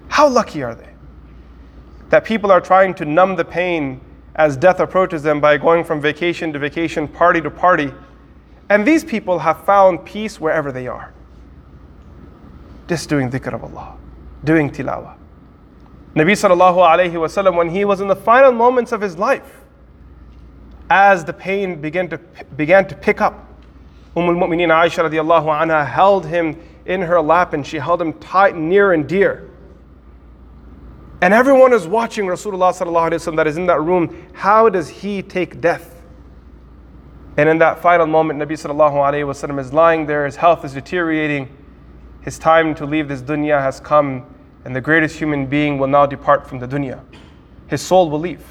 How 0.10 0.28
lucky 0.28 0.64
are 0.64 0.76
they? 0.76 0.90
That 2.10 2.26
people 2.26 2.52
are 2.52 2.60
trying 2.60 2.94
to 2.96 3.06
numb 3.06 3.36
the 3.36 3.46
pain 3.46 4.02
as 4.36 4.58
death 4.58 4.80
approaches 4.80 5.24
them 5.24 5.40
by 5.40 5.58
going 5.58 5.84
from 5.84 6.02
vacation 6.02 6.52
to 6.54 6.60
vacation, 6.60 7.08
party 7.08 7.42
to 7.42 7.50
party. 7.50 7.94
And 8.70 8.86
these 8.86 9.04
people 9.04 9.40
have 9.40 9.64
found 9.64 10.06
peace 10.06 10.40
wherever 10.40 10.72
they 10.72 10.88
are. 10.88 11.14
Just 12.88 13.10
doing 13.10 13.30
dhikr 13.30 13.54
of 13.54 13.64
Allah, 13.64 13.96
doing 14.44 14.70
tilawah. 14.72 15.16
Nabi 16.16 16.32
sallallahu 16.32 16.78
alayhi 16.78 17.14
wasallam, 17.14 17.56
when 17.56 17.70
he 17.70 17.86
was 17.86 18.02
in 18.02 18.08
the 18.08 18.16
final 18.16 18.52
moments 18.52 18.92
of 18.92 19.00
his 19.00 19.18
life, 19.18 19.62
as 20.90 21.24
the 21.24 21.34
pain 21.34 21.80
began 21.80 22.10
to, 22.10 22.18
began 22.58 22.88
to 22.88 22.96
pick 22.96 23.22
up, 23.22 23.48
Umm 24.16 24.30
al-Mu'mineen 24.30 24.70
Aisha 24.70 25.08
radiallahu 25.08 25.46
anha 25.46 25.86
held 25.86 26.26
him 26.26 26.60
in 26.86 27.02
her 27.02 27.22
lap 27.22 27.54
and 27.54 27.66
she 27.66 27.78
held 27.78 28.02
him 28.02 28.14
tight, 28.14 28.56
near 28.56 28.94
and 28.94 29.08
dear. 29.08 29.50
And 31.22 31.34
everyone 31.34 31.74
is 31.74 31.86
watching 31.86 32.26
Rasulullah 32.26 32.72
sallallahu 32.72 33.12
alaihi 33.12 33.34
wasallam 33.34 33.36
that 33.36 33.48
is 33.48 33.58
in 33.58 33.66
that 33.68 33.82
room. 33.82 34.28
How 34.34 34.70
does 34.70 34.88
he 34.88 35.22
take 35.22 35.60
death? 35.60 36.02
And 37.38 37.48
in 37.48 37.58
that 37.60 37.82
final 37.82 38.08
moment, 38.08 38.40
Nabi 38.40 38.54
sallallahu 38.54 38.94
alaihi 38.94 39.26
wasallam 39.26 39.60
is 39.60 39.74
lying 39.74 40.06
there. 40.06 40.26
His 40.26 40.38
health 40.38 40.66
is 40.66 40.74
deteriorating. 40.74 41.56
His 42.22 42.40
time 42.40 42.74
to 42.76 42.86
leave 42.86 43.08
this 43.08 43.22
dunya 43.22 43.62
has 43.62 43.80
come, 43.80 44.26
and 44.66 44.76
the 44.76 44.82
greatest 44.82 45.18
human 45.18 45.46
being 45.46 45.78
will 45.78 45.88
now 45.88 46.06
depart 46.06 46.48
from 46.48 46.60
the 46.60 46.68
dunya. 46.68 47.02
His 47.68 47.82
soul 47.82 48.10
will 48.10 48.20
leave. 48.20 48.46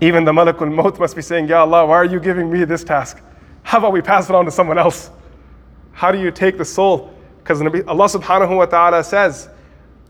Even 0.00 0.24
the 0.24 0.32
Malakul 0.32 0.74
Maut 0.74 0.98
must 0.98 1.14
be 1.14 1.22
saying, 1.22 1.48
Ya 1.48 1.60
Allah, 1.60 1.86
why 1.86 1.96
are 1.96 2.04
you 2.04 2.20
giving 2.20 2.50
me 2.50 2.64
this 2.64 2.82
task? 2.82 3.22
How 3.62 3.78
about 3.78 3.92
we 3.92 4.02
pass 4.02 4.28
it 4.28 4.34
on 4.34 4.44
to 4.44 4.50
someone 4.50 4.78
else? 4.78 5.10
How 5.92 6.10
do 6.10 6.20
you 6.20 6.30
take 6.30 6.58
the 6.58 6.64
soul? 6.64 7.14
Because 7.38 7.60
Allah 7.60 8.06
subhanahu 8.08 8.56
wa 8.56 8.66
ta'ala 8.66 9.04
says, 9.04 9.48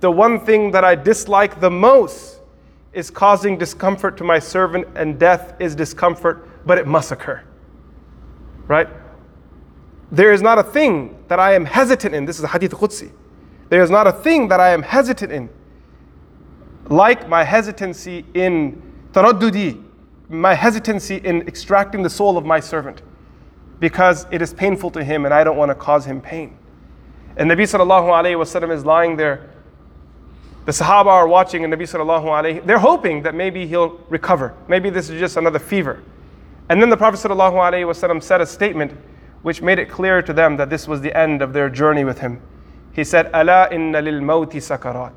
the 0.00 0.10
one 0.10 0.40
thing 0.40 0.70
that 0.70 0.84
I 0.84 0.94
dislike 0.94 1.60
the 1.60 1.70
most 1.70 2.40
is 2.92 3.10
causing 3.10 3.58
discomfort 3.58 4.16
to 4.16 4.24
my 4.24 4.38
servant, 4.38 4.86
and 4.96 5.18
death 5.18 5.54
is 5.60 5.74
discomfort, 5.74 6.66
but 6.66 6.78
it 6.78 6.86
must 6.86 7.12
occur. 7.12 7.42
Right? 8.66 8.88
There 10.10 10.32
is 10.32 10.42
not 10.42 10.58
a 10.58 10.62
thing 10.62 11.22
that 11.28 11.38
I 11.38 11.54
am 11.54 11.64
hesitant 11.64 12.14
in. 12.14 12.24
This 12.24 12.38
is 12.38 12.44
a 12.44 12.48
hadith 12.48 12.72
Qudsi. 12.72 13.12
There 13.68 13.82
is 13.82 13.90
not 13.90 14.06
a 14.06 14.12
thing 14.12 14.48
that 14.48 14.58
I 14.58 14.70
am 14.70 14.82
hesitant 14.82 15.30
in, 15.30 15.48
like 16.88 17.28
my 17.28 17.44
hesitancy 17.44 18.24
in 18.34 18.82
taraddudi, 19.12 19.80
my 20.28 20.54
hesitancy 20.54 21.16
in 21.16 21.42
extracting 21.42 22.02
the 22.02 22.10
soul 22.10 22.36
of 22.36 22.44
my 22.44 22.58
servant, 22.58 23.02
because 23.80 24.26
it 24.30 24.40
is 24.42 24.54
painful 24.54 24.90
to 24.92 25.02
him 25.02 25.24
and 25.24 25.34
I 25.34 25.42
don't 25.42 25.56
want 25.56 25.70
to 25.70 25.74
cause 25.74 26.04
him 26.04 26.20
pain. 26.20 26.56
And 27.36 27.50
Nabi 27.50 27.62
sallallahu 27.62 28.08
alayhi 28.08 28.36
wasallam 28.36 28.72
is 28.72 28.84
lying 28.84 29.16
there 29.16 29.50
the 30.66 30.72
Sahaba 30.72 31.06
are 31.06 31.26
watching 31.26 31.64
and 31.64 31.72
Nabi 31.72 31.82
sallallahu 31.82 32.26
alayhi, 32.26 32.64
they're 32.64 32.78
hoping 32.78 33.22
that 33.22 33.34
maybe 33.34 33.66
he'll 33.66 33.98
recover. 34.08 34.54
Maybe 34.68 34.90
this 34.90 35.08
is 35.08 35.18
just 35.18 35.36
another 35.36 35.58
fever. 35.58 36.02
And 36.68 36.80
then 36.80 36.90
the 36.90 36.96
Prophet 36.96 37.16
sallallahu 37.16 37.54
alayhi 37.54 37.86
wasallam 37.86 38.22
said 38.22 38.40
a 38.40 38.46
statement 38.46 38.92
which 39.42 39.62
made 39.62 39.78
it 39.78 39.88
clear 39.88 40.20
to 40.20 40.32
them 40.32 40.56
that 40.58 40.68
this 40.68 40.86
was 40.86 41.00
the 41.00 41.16
end 41.16 41.40
of 41.40 41.52
their 41.52 41.70
journey 41.70 42.04
with 42.04 42.18
him. 42.18 42.42
He 42.92 43.04
said, 43.04 43.30
Ala 43.34 43.68
inna 43.72 44.02
lil 44.02 44.20
mawti 44.20 44.56
sakarat. 44.56 45.14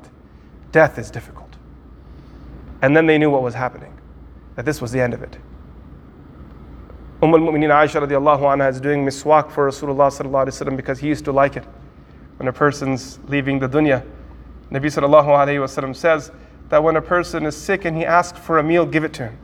Death 0.72 0.98
is 0.98 1.10
difficult. 1.10 1.56
And 2.80 2.96
then 2.96 3.06
they 3.06 3.18
knew 3.18 3.30
what 3.30 3.42
was 3.42 3.54
happening, 3.54 3.96
that 4.56 4.64
this 4.64 4.80
was 4.80 4.92
the 4.92 5.00
end 5.00 5.12
of 5.12 5.22
it. 5.22 5.36
Umm 7.24 7.32
al-Mu'mineen 7.32 7.70
Aisha 7.70 8.06
radiallahu 8.06 8.42
anha 8.42 8.68
is 8.68 8.82
doing 8.82 9.02
miswak 9.02 9.50
for 9.50 9.70
Rasulullah 9.70 10.12
sallallahu 10.12 10.44
alayhi 10.44 10.62
wasallam 10.62 10.76
because 10.76 10.98
he 10.98 11.08
used 11.08 11.24
to 11.24 11.32
like 11.32 11.56
it. 11.56 11.64
When 12.36 12.48
a 12.48 12.52
person's 12.52 13.18
leaving 13.28 13.58
the 13.58 13.66
dunya, 13.66 14.04
Nabi 14.70 14.92
sallallahu 14.92 15.28
alayhi 15.28 15.56
wasallam 15.56 15.96
says 15.96 16.30
that 16.68 16.84
when 16.84 16.96
a 16.96 17.00
person 17.00 17.46
is 17.46 17.56
sick 17.56 17.86
and 17.86 17.96
he 17.96 18.04
asks 18.04 18.38
for 18.38 18.58
a 18.58 18.62
meal, 18.62 18.84
give 18.84 19.04
it 19.04 19.14
to 19.14 19.28
him. 19.28 19.38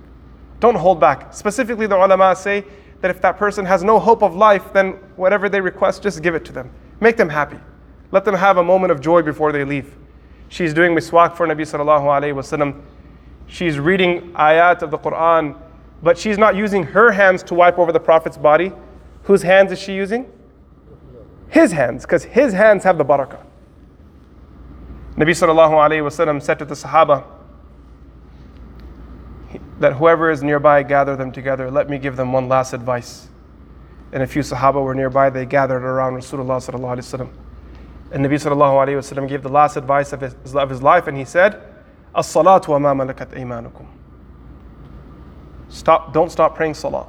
Don't 0.60 0.74
hold 0.74 1.00
back. 1.00 1.32
Specifically, 1.32 1.86
the 1.86 1.96
ulama 1.96 2.36
say 2.36 2.66
that 3.00 3.10
if 3.10 3.22
that 3.22 3.38
person 3.38 3.64
has 3.64 3.82
no 3.82 3.98
hope 3.98 4.22
of 4.22 4.36
life, 4.36 4.74
then 4.74 4.98
whatever 5.16 5.48
they 5.48 5.62
request, 5.62 6.02
just 6.02 6.22
give 6.22 6.34
it 6.34 6.44
to 6.44 6.52
them. 6.52 6.70
Make 7.00 7.16
them 7.16 7.30
happy. 7.30 7.60
Let 8.12 8.26
them 8.26 8.34
have 8.34 8.58
a 8.58 8.62
moment 8.62 8.92
of 8.92 9.00
joy 9.00 9.22
before 9.22 9.52
they 9.52 9.64
leave. 9.64 9.96
She's 10.50 10.74
doing 10.74 10.94
miswak 10.94 11.34
for 11.34 11.46
Nabi 11.46 11.62
sallallahu 11.62 12.02
alayhi 12.02 12.34
wasallam. 12.34 12.82
She's 13.46 13.78
reading 13.78 14.32
ayat 14.32 14.82
of 14.82 14.90
the 14.90 14.98
Quran, 14.98 15.56
but 16.02 16.16
she's 16.16 16.38
not 16.38 16.56
using 16.56 16.84
her 16.84 17.12
hands 17.12 17.42
to 17.44 17.54
wipe 17.54 17.78
over 17.78 17.92
the 17.92 18.00
Prophet's 18.00 18.38
body. 18.38 18.72
Whose 19.24 19.42
hands 19.42 19.70
is 19.72 19.78
she 19.78 19.94
using? 19.94 20.30
His 21.48 21.72
hands, 21.72 22.02
because 22.02 22.24
his 22.24 22.52
hands 22.52 22.84
have 22.84 22.96
the 22.96 23.04
barakah. 23.04 23.40
Nabi 25.16 25.30
sallallahu 25.30 25.72
alayhi 25.72 26.02
wasallam 26.02 26.40
said 26.40 26.58
to 26.60 26.64
the 26.64 26.74
Sahaba 26.74 27.24
that 29.80 29.94
whoever 29.94 30.30
is 30.30 30.42
nearby, 30.42 30.82
gather 30.82 31.16
them 31.16 31.32
together. 31.32 31.70
Let 31.70 31.90
me 31.90 31.98
give 31.98 32.16
them 32.16 32.32
one 32.32 32.48
last 32.48 32.72
advice. 32.72 33.28
And 34.12 34.22
a 34.22 34.26
few 34.26 34.42
Sahaba 34.42 34.82
were 34.82 34.94
nearby, 34.94 35.28
they 35.30 35.44
gathered 35.44 35.82
around 35.82 36.14
Rasulullah 36.14 36.58
sallallahu 36.58 36.96
alayhi 36.96 37.18
wasallam. 37.18 37.30
And 38.12 38.24
Nabi 38.24 38.34
sallallahu 38.34 38.86
alayhi 38.86 38.98
wasallam 38.98 39.28
gave 39.28 39.42
the 39.42 39.48
last 39.48 39.76
advice 39.76 40.12
of 40.12 40.20
his, 40.20 40.34
of 40.54 40.70
his 40.70 40.82
life 40.82 41.06
and 41.06 41.16
he 41.16 41.24
said, 41.24 41.62
As-salatu 42.14 42.68
wa 42.68 42.78
ma 42.78 42.94
malakat 42.94 43.32
imanukum. 43.32 43.86
Stop, 45.69 46.13
don't 46.13 46.31
stop 46.31 46.55
praying 46.55 46.73
salah. 46.73 47.07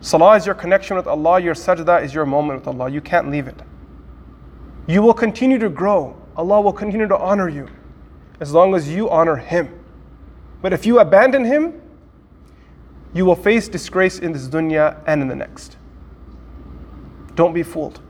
Salah 0.00 0.36
is 0.36 0.46
your 0.46 0.54
connection 0.54 0.96
with 0.96 1.06
Allah, 1.06 1.40
your 1.40 1.54
sajda 1.54 2.02
is 2.02 2.14
your 2.14 2.24
moment 2.24 2.60
with 2.60 2.68
Allah. 2.68 2.88
You 2.90 3.00
can't 3.00 3.30
leave 3.30 3.48
it. 3.48 3.60
You 4.86 5.02
will 5.02 5.14
continue 5.14 5.58
to 5.58 5.68
grow 5.68 6.16
Allah 6.38 6.60
will 6.60 6.72
continue 6.72 7.08
to 7.08 7.18
honor 7.18 7.48
you 7.48 7.66
as 8.38 8.52
long 8.52 8.76
as 8.76 8.88
you 8.88 9.10
honor 9.10 9.34
Him. 9.34 9.68
But 10.62 10.72
if 10.72 10.86
you 10.86 11.00
abandon 11.00 11.44
Him, 11.44 11.82
you 13.12 13.24
will 13.24 13.34
face 13.34 13.68
disgrace 13.68 14.20
in 14.20 14.32
this 14.32 14.46
dunya 14.46 15.02
and 15.06 15.20
in 15.20 15.26
the 15.26 15.34
next. 15.34 15.76
Don't 17.34 17.52
be 17.52 17.64
fooled. 17.64 18.00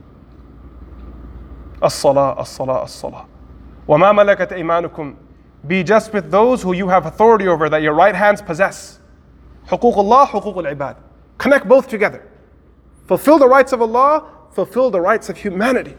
As-salah, 1.82 2.38
as-salah, 2.38 2.82
as-salah. 2.84 3.26
وَمَا 3.88 4.12
مَلَكَتْ 4.12 4.48
إِيمَانُكُمْ 4.52 5.16
Be 5.66 5.82
just 5.82 6.12
with 6.12 6.30
those 6.30 6.62
who 6.62 6.74
you 6.74 6.88
have 6.88 7.06
authority 7.06 7.48
over 7.48 7.70
that 7.70 7.80
your 7.80 7.94
right 7.94 8.14
hands 8.14 8.42
possess. 8.42 8.98
حقوق 9.66 9.96
Allah, 9.96 10.26
حقوق 10.26 10.56
العباد. 10.56 10.96
Connect 11.38 11.68
both 11.68 11.88
together. 11.88 12.26
Fulfill 13.06 13.38
the 13.38 13.48
rights 13.48 13.72
of 13.72 13.80
Allah, 13.80 14.28
fulfill 14.52 14.90
the 14.90 15.00
rights 15.00 15.28
of 15.28 15.36
humanity. 15.36 15.96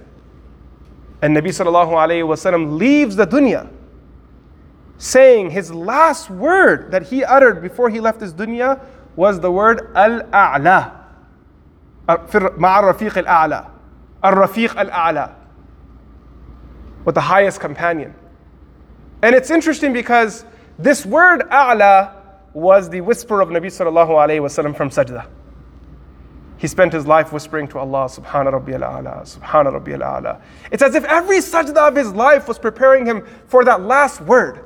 And 1.22 1.36
Nabi 1.36 1.50
sallallahu 1.50 1.92
alayhi 1.92 2.24
wasallam 2.24 2.78
leaves 2.78 3.16
the 3.16 3.28
dunya 3.28 3.70
saying 5.00 5.50
his 5.50 5.74
last 5.74 6.30
word 6.30 6.92
that 6.92 7.04
he 7.04 7.24
uttered 7.24 7.62
before 7.62 7.90
he 7.90 8.00
left 8.00 8.20
this 8.20 8.34
dunya 8.34 8.80
was 9.16 9.40
the 9.40 9.50
word 9.52 9.92
al-a'la. 9.96 10.96
مع 12.08 12.80
الرفيق 12.80 13.18
الأعلى. 13.18 13.66
الرفيق 14.24 14.78
الأعلى. 14.78 15.34
With 17.06 17.16
the 17.16 17.22
highest 17.22 17.60
companion. 17.60 18.14
And 19.22 19.36
it's 19.36 19.50
interesting 19.50 19.94
because 19.94 20.44
this 20.78 21.06
word 21.06 21.42
a'la 21.50 22.13
was 22.55 22.89
the 22.89 23.01
whisper 23.01 23.41
of 23.41 23.49
Nabi 23.51 23.67
sallallahu 23.67 24.11
alayhi 24.11 24.41
wasallam 24.41 24.77
from 24.77 24.89
sajda. 24.89 25.27
He 26.57 26.69
spent 26.69 26.93
his 26.93 27.07
life 27.07 27.33
whispering 27.33 27.69
to 27.69 27.79
Allah, 27.79 28.07
Subhana 28.07 28.53
Rabbi 28.53 28.73
al-A'la, 28.73 29.23
Subhana 29.23 29.73
Rabbi 29.73 29.93
al-A'la. 29.93 30.41
It's 30.71 30.83
as 30.83 30.95
if 30.95 31.05
every 31.05 31.39
sajda 31.39 31.89
of 31.89 31.97
his 31.97 32.13
life 32.13 32.49
was 32.49 32.59
preparing 32.59 33.05
him 33.05 33.27
for 33.49 33.65
that 33.65 33.83
last 33.83 34.21
word 34.23 34.65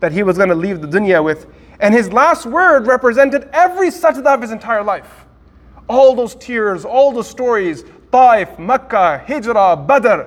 that 0.00 0.12
he 0.12 0.22
was 0.22 0.36
going 0.36 0.50
to 0.50 0.54
leave 0.54 0.80
the 0.80 0.86
dunya 0.86 1.24
with. 1.24 1.46
And 1.80 1.94
his 1.94 2.12
last 2.12 2.46
word 2.46 2.86
represented 2.86 3.48
every 3.52 3.88
sajda 3.88 4.26
of 4.26 4.42
his 4.42 4.52
entire 4.52 4.84
life. 4.84 5.26
All 5.88 6.14
those 6.14 6.34
tears, 6.34 6.84
all 6.84 7.10
those 7.10 7.28
stories, 7.28 7.84
Taif, 8.12 8.58
Mecca, 8.58 9.24
Hijrah, 9.26 9.76
Badr, 9.76 10.22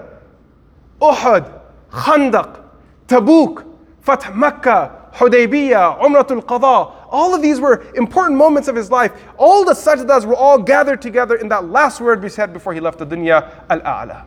Uhud, 0.99 1.61
Khandaq, 1.91 2.63
Tabuk, 3.07 3.65
Fath 4.01 4.33
Mecca, 4.35 5.00
Hudaybiyah, 5.13 5.99
Umratul 5.99 6.43
Qadha. 6.43 6.93
All 7.09 7.35
of 7.35 7.41
these 7.41 7.59
were 7.59 7.85
important 7.95 8.37
moments 8.37 8.67
of 8.67 8.75
his 8.75 8.89
life. 8.89 9.11
All 9.37 9.65
the 9.65 9.73
sajdas 9.73 10.25
were 10.25 10.35
all 10.35 10.57
gathered 10.57 11.01
together 11.01 11.35
in 11.35 11.49
that 11.49 11.69
last 11.69 11.99
word 11.99 12.23
we 12.23 12.29
said 12.29 12.53
before 12.53 12.73
he 12.73 12.79
left 12.79 12.99
the 12.99 13.05
dunya, 13.05 13.51
Al-A'la, 13.69 14.25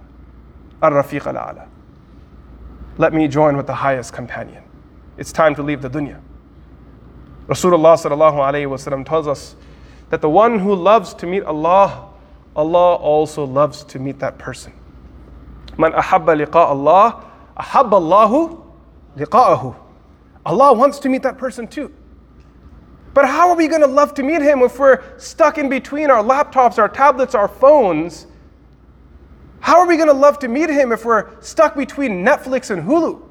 Al-Rafiq 0.83 1.27
Al-A'la. 1.27 1.69
Let 2.99 3.13
me 3.13 3.27
join 3.27 3.57
with 3.57 3.67
the 3.67 3.75
highest 3.75 4.13
companion. 4.13 4.63
It's 5.17 5.33
time 5.33 5.55
to 5.55 5.63
leave 5.63 5.83
the 5.83 5.91
dunya. 5.91 6.21
Rasulullah 7.47 7.97
sallallahu 7.97 8.37
alayhi 8.37 8.67
wasallam 8.67 9.05
tells 9.07 9.27
us 9.27 9.57
that 10.11 10.21
the 10.21 10.31
one 10.31 10.59
who 10.59 10.75
loves 10.75 11.15
to 11.15 11.27
meet 11.27 11.43
Allah 11.45 12.11
Allah 12.57 12.95
also 12.95 13.45
loves 13.45 13.83
to 13.85 13.99
meet 13.99 14.19
that 14.21 14.39
person. 14.39 14.73
Man 15.77 15.93
ahabba 15.93 16.47
liqa 16.47 16.57
Allah, 16.57 17.25
ahabba 17.57 17.95
Allahu 17.95 18.63
liqa'ahu. 19.17 19.75
Allah 20.45 20.73
wants 20.73 20.99
to 21.01 21.09
meet 21.09 21.23
that 21.23 21.39
person 21.39 21.67
too. 21.67 21.93
But 23.15 23.27
how 23.27 23.49
are 23.51 23.57
we 23.57 23.69
going 23.69 23.81
to 23.81 23.87
love 23.87 24.15
to 24.15 24.23
meet 24.23 24.43
him 24.43 24.61
if 24.61 24.79
we're 24.79 25.03
stuck 25.19 25.57
in 25.57 25.69
between 25.69 26.11
our 26.11 26.23
laptops, 26.23 26.79
our 26.79 26.89
tablets, 26.89 27.35
our 27.35 27.49
phones? 27.49 28.27
How 29.61 29.79
are 29.79 29.87
we 29.87 29.97
going 29.97 30.09
to 30.09 30.15
love 30.15 30.39
to 30.41 30.49
meet 30.49 30.69
him 30.69 30.93
if 30.93 31.05
we're 31.05 31.41
stuck 31.41 31.77
between 31.77 32.25
Netflix 32.25 32.71
and 32.71 32.83
Hulu? 32.83 33.23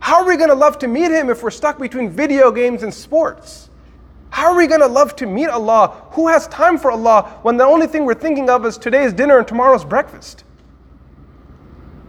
How 0.00 0.22
are 0.22 0.26
we 0.26 0.36
going 0.36 0.48
to 0.48 0.54
love 0.54 0.78
to 0.78 0.88
meet 0.88 1.10
him 1.10 1.28
if 1.28 1.42
we're 1.42 1.50
stuck 1.50 1.78
between 1.78 2.10
video 2.10 2.50
games 2.50 2.82
and 2.82 2.92
sports? 2.92 3.68
How 4.30 4.52
are 4.52 4.56
we 4.56 4.66
going 4.66 4.80
to 4.80 4.86
love 4.86 5.14
to 5.16 5.26
meet 5.26 5.48
Allah? 5.48 6.04
Who 6.12 6.28
has 6.28 6.46
time 6.48 6.78
for 6.78 6.90
Allah 6.90 7.38
when 7.42 7.56
the 7.56 7.64
only 7.64 7.86
thing 7.86 8.04
we're 8.04 8.14
thinking 8.14 8.48
of 8.50 8.64
is 8.64 8.78
today's 8.78 9.12
dinner 9.12 9.38
and 9.38 9.46
tomorrow's 9.46 9.84
breakfast? 9.84 10.44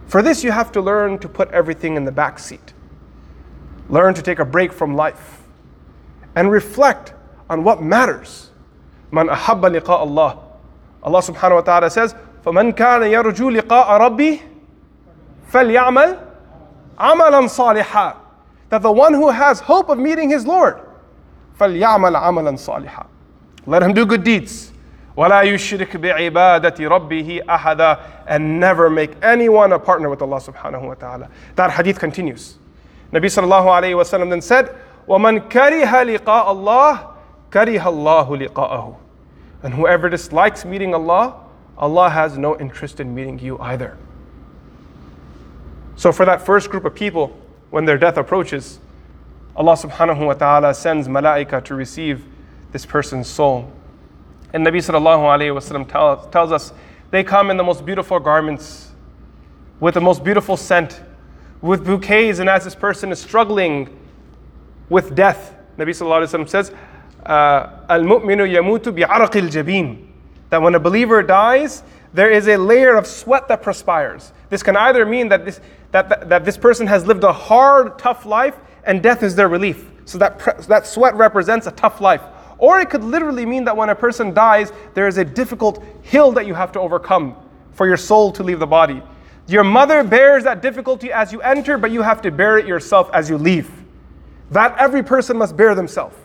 For 0.06 0.22
this, 0.22 0.42
you 0.42 0.50
have 0.50 0.72
to 0.72 0.80
learn 0.80 1.18
to 1.20 1.28
put 1.28 1.50
everything 1.50 1.96
in 1.96 2.04
the 2.04 2.12
back 2.12 2.38
seat. 2.38 2.72
Learn 3.89 4.13
to 4.13 4.21
take 4.21 4.39
a 4.39 4.45
break 4.45 4.73
from 4.73 4.95
life 4.95 5.43
and 6.35 6.51
reflect 6.51 7.13
on 7.49 7.63
what 7.63 7.81
matters. 7.81 8.49
Man 9.11 9.27
ahabba 9.27 9.79
liqa 9.79 9.89
Allah. 9.89 10.39
Allah 11.03 11.19
subhanahu 11.19 11.55
wa 11.55 11.61
ta'ala 11.61 11.89
says, 11.89 12.15
فَمَنْ 12.43 12.73
كَانَ 12.73 13.01
يَرْجُو 13.01 13.61
لِقَاءَ 13.61 13.99
رَبِّهِ 14.01 14.41
فَلْيَعْمَلْ 15.51 16.19
عَمَلًا 16.99 17.47
صَالِحًا 17.47 18.15
That 18.69 18.81
the 18.81 18.91
one 18.91 19.13
who 19.13 19.29
has 19.29 19.59
hope 19.59 19.89
of 19.89 19.97
meeting 19.97 20.29
his 20.29 20.45
Lord, 20.45 20.81
فَلْيَعْمَلْ 21.59 22.15
عَمَلًا 22.15 22.57
صَالِحًا 22.57 23.05
Let 23.67 23.83
him 23.83 23.93
do 23.93 24.05
good 24.05 24.23
deeds. 24.23 24.71
وَلَا 25.17 25.43
يُشْرِكْ 25.43 25.91
بِعِبَادَةِ 25.91 26.75
رَبِّهِ 26.77 27.45
أَحَدًا 27.45 28.01
And 28.27 28.59
never 28.59 28.89
make 28.89 29.11
anyone 29.21 29.71
a 29.71 29.79
partner 29.79 30.09
with 30.09 30.21
Allah 30.21 30.41
subhanahu 30.41 30.87
wa 30.87 30.93
ta'ala. 30.95 31.29
That 31.55 31.71
hadith 31.71 31.99
continues. 31.99 32.57
Nabi 33.11 33.25
sallallahu 33.25 33.65
alayhi 33.65 33.95
wa 33.95 34.03
sallam 34.03 34.29
then 34.29 34.41
said, 34.41 34.75
وَمَنْ 35.07 35.49
كَرِهَ 35.49 36.17
لِقَاءَ 36.17 36.47
اللَّهِ 36.47 37.13
كَرِهَ 37.51 37.79
اللَّهُ 37.79 38.49
لِقَاءَهُ 38.49 38.97
And 39.63 39.73
whoever 39.73 40.09
dislikes 40.09 40.65
meeting 40.65 40.93
Allah, 40.93 41.41
Allah 41.77 42.09
has 42.09 42.37
no 42.37 42.57
interest 42.59 42.99
in 42.99 43.13
meeting 43.13 43.39
you 43.39 43.59
either. 43.59 43.97
So 45.95 46.11
for 46.11 46.25
that 46.25 46.45
first 46.45 46.69
group 46.69 46.85
of 46.85 46.95
people, 46.95 47.37
when 47.69 47.85
their 47.85 47.97
death 47.97 48.17
approaches, 48.17 48.79
Allah 49.55 49.73
subhanahu 49.73 50.25
wa 50.25 50.33
ta'ala 50.33 50.73
sends 50.73 51.07
malaika 51.07 51.63
to 51.65 51.75
receive 51.75 52.25
this 52.71 52.85
person's 52.85 53.27
soul. 53.27 53.71
And 54.53 54.65
Nabi 54.65 54.77
sallallahu 54.77 55.23
alayhi 55.23 55.53
wa 55.53 55.61
sallam 55.61 55.87
tell, 55.87 56.27
tells 56.27 56.51
us 56.51 56.73
they 57.11 57.23
come 57.23 57.49
in 57.49 57.57
the 57.57 57.63
most 57.63 57.85
beautiful 57.85 58.19
garments, 58.19 58.91
with 59.79 59.93
the 59.93 60.01
most 60.01 60.23
beautiful 60.23 60.57
scent, 60.57 61.01
with 61.62 61.84
bouquets, 61.84 62.38
and 62.38 62.48
as 62.48 62.64
this 62.64 62.74
person 62.74 63.12
is 63.12 63.18
struggling 63.18 63.96
with 64.88 65.14
death, 65.14 65.54
Nabi 65.78 65.90
sallallahu 65.90 66.26
alayhi 66.26 66.38
wa 66.38 66.44
says, 66.46 66.72
uh, 67.26 67.84
Al-mu'minu 67.88 68.50
yamutu 68.50 68.92
bi'araqil 68.92 69.50
jabin. 69.50 70.06
That 70.50 70.62
when 70.62 70.74
a 70.74 70.80
believer 70.80 71.22
dies, 71.22 71.82
there 72.12 72.30
is 72.30 72.48
a 72.48 72.56
layer 72.56 72.96
of 72.96 73.06
sweat 73.06 73.46
that 73.48 73.62
perspires. 73.62 74.32
This 74.48 74.62
can 74.62 74.76
either 74.76 75.06
mean 75.06 75.28
that 75.28 75.44
this, 75.44 75.60
that, 75.92 76.08
that, 76.08 76.28
that 76.28 76.44
this 76.44 76.56
person 76.56 76.86
has 76.86 77.06
lived 77.06 77.22
a 77.24 77.32
hard, 77.32 77.98
tough 77.98 78.26
life 78.26 78.56
and 78.84 79.02
death 79.02 79.22
is 79.22 79.36
their 79.36 79.48
relief. 79.48 79.88
So 80.06 80.18
that, 80.18 80.38
pre- 80.38 80.54
that 80.66 80.86
sweat 80.86 81.14
represents 81.14 81.66
a 81.66 81.70
tough 81.72 82.00
life. 82.00 82.22
Or 82.58 82.80
it 82.80 82.90
could 82.90 83.04
literally 83.04 83.46
mean 83.46 83.64
that 83.64 83.76
when 83.76 83.90
a 83.90 83.94
person 83.94 84.34
dies, 84.34 84.72
there 84.94 85.06
is 85.06 85.18
a 85.18 85.24
difficult 85.24 85.84
hill 86.02 86.32
that 86.32 86.46
you 86.46 86.54
have 86.54 86.72
to 86.72 86.80
overcome 86.80 87.36
for 87.72 87.86
your 87.86 87.96
soul 87.96 88.32
to 88.32 88.42
leave 88.42 88.58
the 88.58 88.66
body. 88.66 89.02
Your 89.50 89.64
mother 89.64 90.04
bears 90.04 90.44
that 90.44 90.62
difficulty 90.62 91.12
as 91.12 91.32
you 91.32 91.40
enter, 91.42 91.76
but 91.76 91.90
you 91.90 92.02
have 92.02 92.22
to 92.22 92.30
bear 92.30 92.56
it 92.58 92.68
yourself 92.68 93.10
as 93.12 93.28
you 93.28 93.36
leave. 93.36 93.68
That 94.52 94.78
every 94.78 95.02
person 95.02 95.36
must 95.36 95.56
bear 95.56 95.74
themselves. 95.74 96.16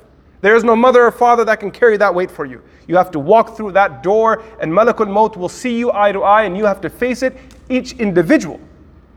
There 0.41 0.55
is 0.55 0.63
no 0.63 0.75
mother 0.75 1.03
or 1.03 1.11
father 1.11 1.43
that 1.45 1.59
can 1.59 1.71
carry 1.71 1.97
that 1.97 2.13
weight 2.13 2.29
for 2.29 2.45
you. 2.45 2.61
You 2.87 2.97
have 2.97 3.09
to 3.11 3.19
walk 3.19 3.57
through 3.57 3.71
that 3.71 4.03
door, 4.03 4.43
and 4.61 4.71
Malakul 4.71 5.09
Maut 5.09 5.35
will 5.37 5.49
see 5.49 5.75
you 5.75 5.91
eye 5.91 6.11
to 6.11 6.21
eye, 6.21 6.43
and 6.43 6.55
you 6.55 6.65
have 6.65 6.79
to 6.81 6.89
face 6.89 7.23
it, 7.23 7.35
each 7.67 7.93
individual. 7.93 8.59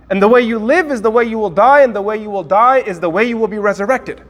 And 0.09 0.23
the 0.23 0.29
way 0.29 0.41
you 0.41 0.59
live 0.59 0.91
is 0.91 1.03
the 1.03 1.11
way 1.11 1.25
you 1.25 1.39
will 1.39 1.51
die, 1.51 1.83
and 1.83 1.95
the 1.95 2.01
way 2.01 2.17
you 2.17 2.31
will 2.31 2.43
die 2.43 2.79
is 2.79 3.01
the 3.01 3.11
way 3.11 3.29
you 3.29 3.37
will 3.37 3.47
be 3.47 3.59
resurrected. 3.59 4.23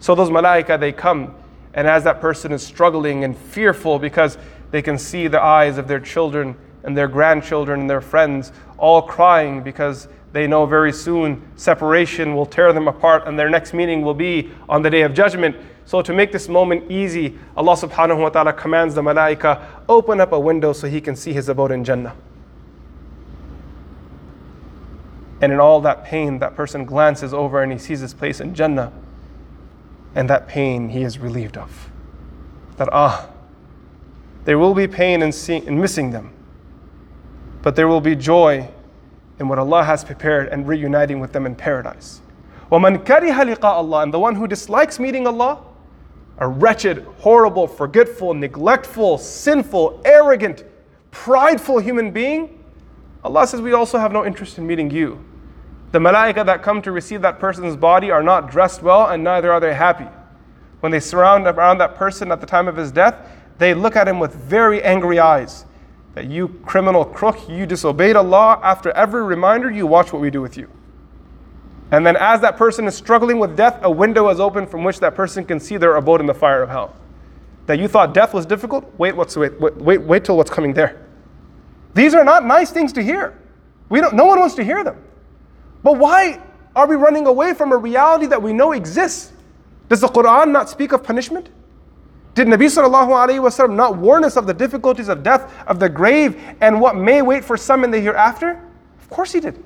So 0.00 0.16
those 0.16 0.30
malaika, 0.30 0.80
they 0.80 0.90
come, 0.90 1.36
and 1.72 1.86
as 1.86 2.02
that 2.02 2.20
person 2.20 2.50
is 2.50 2.66
struggling 2.66 3.22
and 3.22 3.38
fearful 3.38 4.00
because 4.00 4.38
they 4.72 4.82
can 4.82 4.98
see 4.98 5.28
the 5.28 5.40
eyes 5.40 5.78
of 5.78 5.86
their 5.86 6.00
children 6.00 6.56
and 6.86 6.96
their 6.96 7.08
grandchildren 7.08 7.80
and 7.80 7.90
their 7.90 8.00
friends 8.00 8.52
all 8.78 9.02
crying 9.02 9.62
because 9.62 10.08
they 10.32 10.46
know 10.46 10.64
very 10.66 10.92
soon 10.92 11.42
separation 11.56 12.34
will 12.34 12.46
tear 12.46 12.72
them 12.72 12.88
apart 12.88 13.26
and 13.26 13.38
their 13.38 13.50
next 13.50 13.74
meeting 13.74 14.02
will 14.02 14.14
be 14.14 14.50
on 14.68 14.82
the 14.82 14.90
day 14.90 15.02
of 15.02 15.12
judgment. 15.12 15.56
So, 15.84 16.02
to 16.02 16.12
make 16.12 16.32
this 16.32 16.48
moment 16.48 16.90
easy, 16.90 17.38
Allah 17.56 17.74
subhanahu 17.74 18.20
wa 18.20 18.28
ta'ala 18.28 18.52
commands 18.52 18.94
the 18.94 19.02
malaika, 19.02 19.64
open 19.88 20.20
up 20.20 20.32
a 20.32 20.40
window 20.40 20.72
so 20.72 20.88
he 20.88 21.00
can 21.00 21.14
see 21.14 21.32
his 21.32 21.48
abode 21.48 21.70
in 21.70 21.84
Jannah. 21.84 22.14
And 25.40 25.52
in 25.52 25.60
all 25.60 25.80
that 25.82 26.04
pain, 26.04 26.38
that 26.38 26.54
person 26.56 26.84
glances 26.84 27.34
over 27.34 27.62
and 27.62 27.70
he 27.70 27.78
sees 27.78 28.00
his 28.00 28.14
place 28.14 28.40
in 28.40 28.54
Jannah. 28.54 28.92
And 30.14 30.30
that 30.30 30.48
pain 30.48 30.88
he 30.88 31.02
is 31.02 31.18
relieved 31.18 31.56
of. 31.56 31.90
That, 32.78 32.88
ah, 32.92 33.28
there 34.44 34.58
will 34.58 34.74
be 34.74 34.86
pain 34.86 35.22
in, 35.22 35.32
seeing, 35.32 35.64
in 35.64 35.80
missing 35.80 36.10
them, 36.10 36.32
but 37.65 37.75
there 37.75 37.87
will 37.87 38.01
be 38.01 38.15
joy 38.15 38.69
in 39.39 39.47
what 39.47 39.59
Allah 39.59 39.83
has 39.83 40.03
prepared 40.03 40.49
and 40.49 40.67
reuniting 40.67 41.19
with 41.19 41.31
them 41.31 41.45
in 41.45 41.55
paradise. 41.55 42.21
وَمَنْ 42.71 43.03
كَرِهَ 43.03 43.55
لِقَاءَ 43.55 43.63
Allah 43.63 44.03
And 44.03 44.13
the 44.13 44.19
one 44.19 44.35
who 44.35 44.47
dislikes 44.47 44.99
meeting 44.99 45.27
Allah, 45.27 45.63
a 46.37 46.47
wretched, 46.47 47.05
horrible, 47.19 47.67
forgetful, 47.67 48.33
neglectful, 48.33 49.17
sinful, 49.17 50.01
arrogant, 50.05 50.63
prideful 51.11 51.79
human 51.79 52.11
being, 52.11 52.63
Allah 53.23 53.45
says, 53.45 53.61
We 53.61 53.73
also 53.73 53.97
have 53.97 54.11
no 54.11 54.25
interest 54.25 54.57
in 54.57 54.65
meeting 54.65 54.89
you. 54.89 55.23
The 55.91 55.99
malaika 55.99 56.45
that 56.45 56.63
come 56.63 56.81
to 56.83 56.91
receive 56.91 57.21
that 57.21 57.39
person's 57.39 57.75
body 57.75 58.09
are 58.09 58.23
not 58.23 58.49
dressed 58.49 58.81
well, 58.81 59.07
and 59.07 59.23
neither 59.23 59.51
are 59.51 59.59
they 59.59 59.73
happy. 59.73 60.07
When 60.79 60.91
they 60.91 60.99
surround 60.99 61.45
around 61.45 61.77
that 61.79 61.95
person 61.95 62.31
at 62.31 62.39
the 62.39 62.47
time 62.47 62.67
of 62.67 62.75
his 62.75 62.91
death, 62.91 63.15
they 63.57 63.73
look 63.73 63.95
at 63.95 64.07
him 64.07 64.19
with 64.19 64.33
very 64.33 64.81
angry 64.81 65.19
eyes. 65.19 65.65
That 66.16 66.30
you 66.30 66.48
criminal 66.64 67.04
crook, 67.04 67.46
you 67.46 67.66
disobeyed 67.66 68.16
Allah. 68.16 68.58
After 68.62 68.90
every 68.92 69.22
reminder, 69.22 69.70
you 69.70 69.86
watch 69.86 70.14
what 70.14 70.22
we 70.22 70.30
do 70.30 70.40
with 70.40 70.56
you. 70.56 70.70
And 71.90 72.06
then, 72.06 72.16
as 72.16 72.40
that 72.40 72.56
person 72.56 72.86
is 72.86 72.96
struggling 72.96 73.38
with 73.38 73.54
death, 73.54 73.78
a 73.82 73.90
window 73.90 74.30
is 74.30 74.40
open 74.40 74.66
from 74.66 74.82
which 74.82 74.98
that 75.00 75.14
person 75.14 75.44
can 75.44 75.60
see 75.60 75.76
their 75.76 75.96
abode 75.96 76.22
in 76.22 76.26
the 76.26 76.32
fire 76.32 76.62
of 76.62 76.70
hell. 76.70 76.96
That 77.66 77.78
you 77.78 77.86
thought 77.86 78.14
death 78.14 78.32
was 78.32 78.46
difficult? 78.46 78.90
Wait, 78.96 79.14
what's, 79.14 79.36
wait, 79.36 79.60
wait, 79.60 79.76
wait, 79.76 80.00
wait 80.00 80.24
till 80.24 80.38
what's 80.38 80.50
coming 80.50 80.72
there. 80.72 81.06
These 81.92 82.14
are 82.14 82.24
not 82.24 82.46
nice 82.46 82.70
things 82.70 82.94
to 82.94 83.02
hear. 83.02 83.38
We 83.90 84.00
don't, 84.00 84.14
no 84.14 84.24
one 84.24 84.40
wants 84.40 84.54
to 84.54 84.64
hear 84.64 84.82
them. 84.82 84.96
But 85.82 85.98
why 85.98 86.40
are 86.74 86.86
we 86.86 86.96
running 86.96 87.26
away 87.26 87.52
from 87.52 87.72
a 87.72 87.76
reality 87.76 88.24
that 88.24 88.42
we 88.42 88.54
know 88.54 88.72
exists? 88.72 89.34
Does 89.90 90.00
the 90.00 90.08
Quran 90.08 90.50
not 90.50 90.70
speak 90.70 90.92
of 90.92 91.04
punishment? 91.04 91.50
Did 92.36 92.48
Nabi 92.48 92.66
sallallahu 92.66 93.08
alayhi 93.08 93.40
wasallam 93.40 93.76
not 93.76 93.96
warn 93.96 94.22
us 94.22 94.36
of 94.36 94.46
the 94.46 94.52
difficulties 94.52 95.08
of 95.08 95.22
death, 95.22 95.50
of 95.66 95.80
the 95.80 95.88
grave, 95.88 96.38
and 96.60 96.78
what 96.78 96.94
may 96.94 97.22
wait 97.22 97.42
for 97.42 97.56
some 97.56 97.82
in 97.82 97.90
the 97.90 97.98
hereafter? 97.98 98.62
Of 99.00 99.08
course 99.08 99.32
he 99.32 99.40
did. 99.40 99.64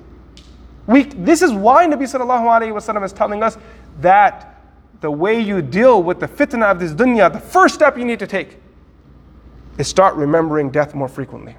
We, 0.87 1.03
this 1.03 1.41
is 1.41 1.51
why 1.51 1.85
Nabi 1.85 2.03
sallallahu 2.03 2.45
alayhi 2.45 2.71
wasallam 2.71 3.03
is 3.03 3.11
telling 3.11 3.43
us 3.43 3.57
that 3.99 4.63
the 5.01 5.11
way 5.11 5.37
you 5.37 5.61
deal 5.61 6.01
with 6.01 6.21
the 6.21 6.29
fitna 6.29 6.71
of 6.71 6.79
this 6.79 6.93
dunya, 6.93 7.31
the 7.31 7.41
first 7.41 7.75
step 7.75 7.97
you 7.97 8.05
need 8.05 8.19
to 8.19 8.27
take 8.27 8.57
is 9.77 9.89
start 9.89 10.15
remembering 10.15 10.69
death 10.69 10.95
more 10.95 11.09
frequently. 11.09 11.57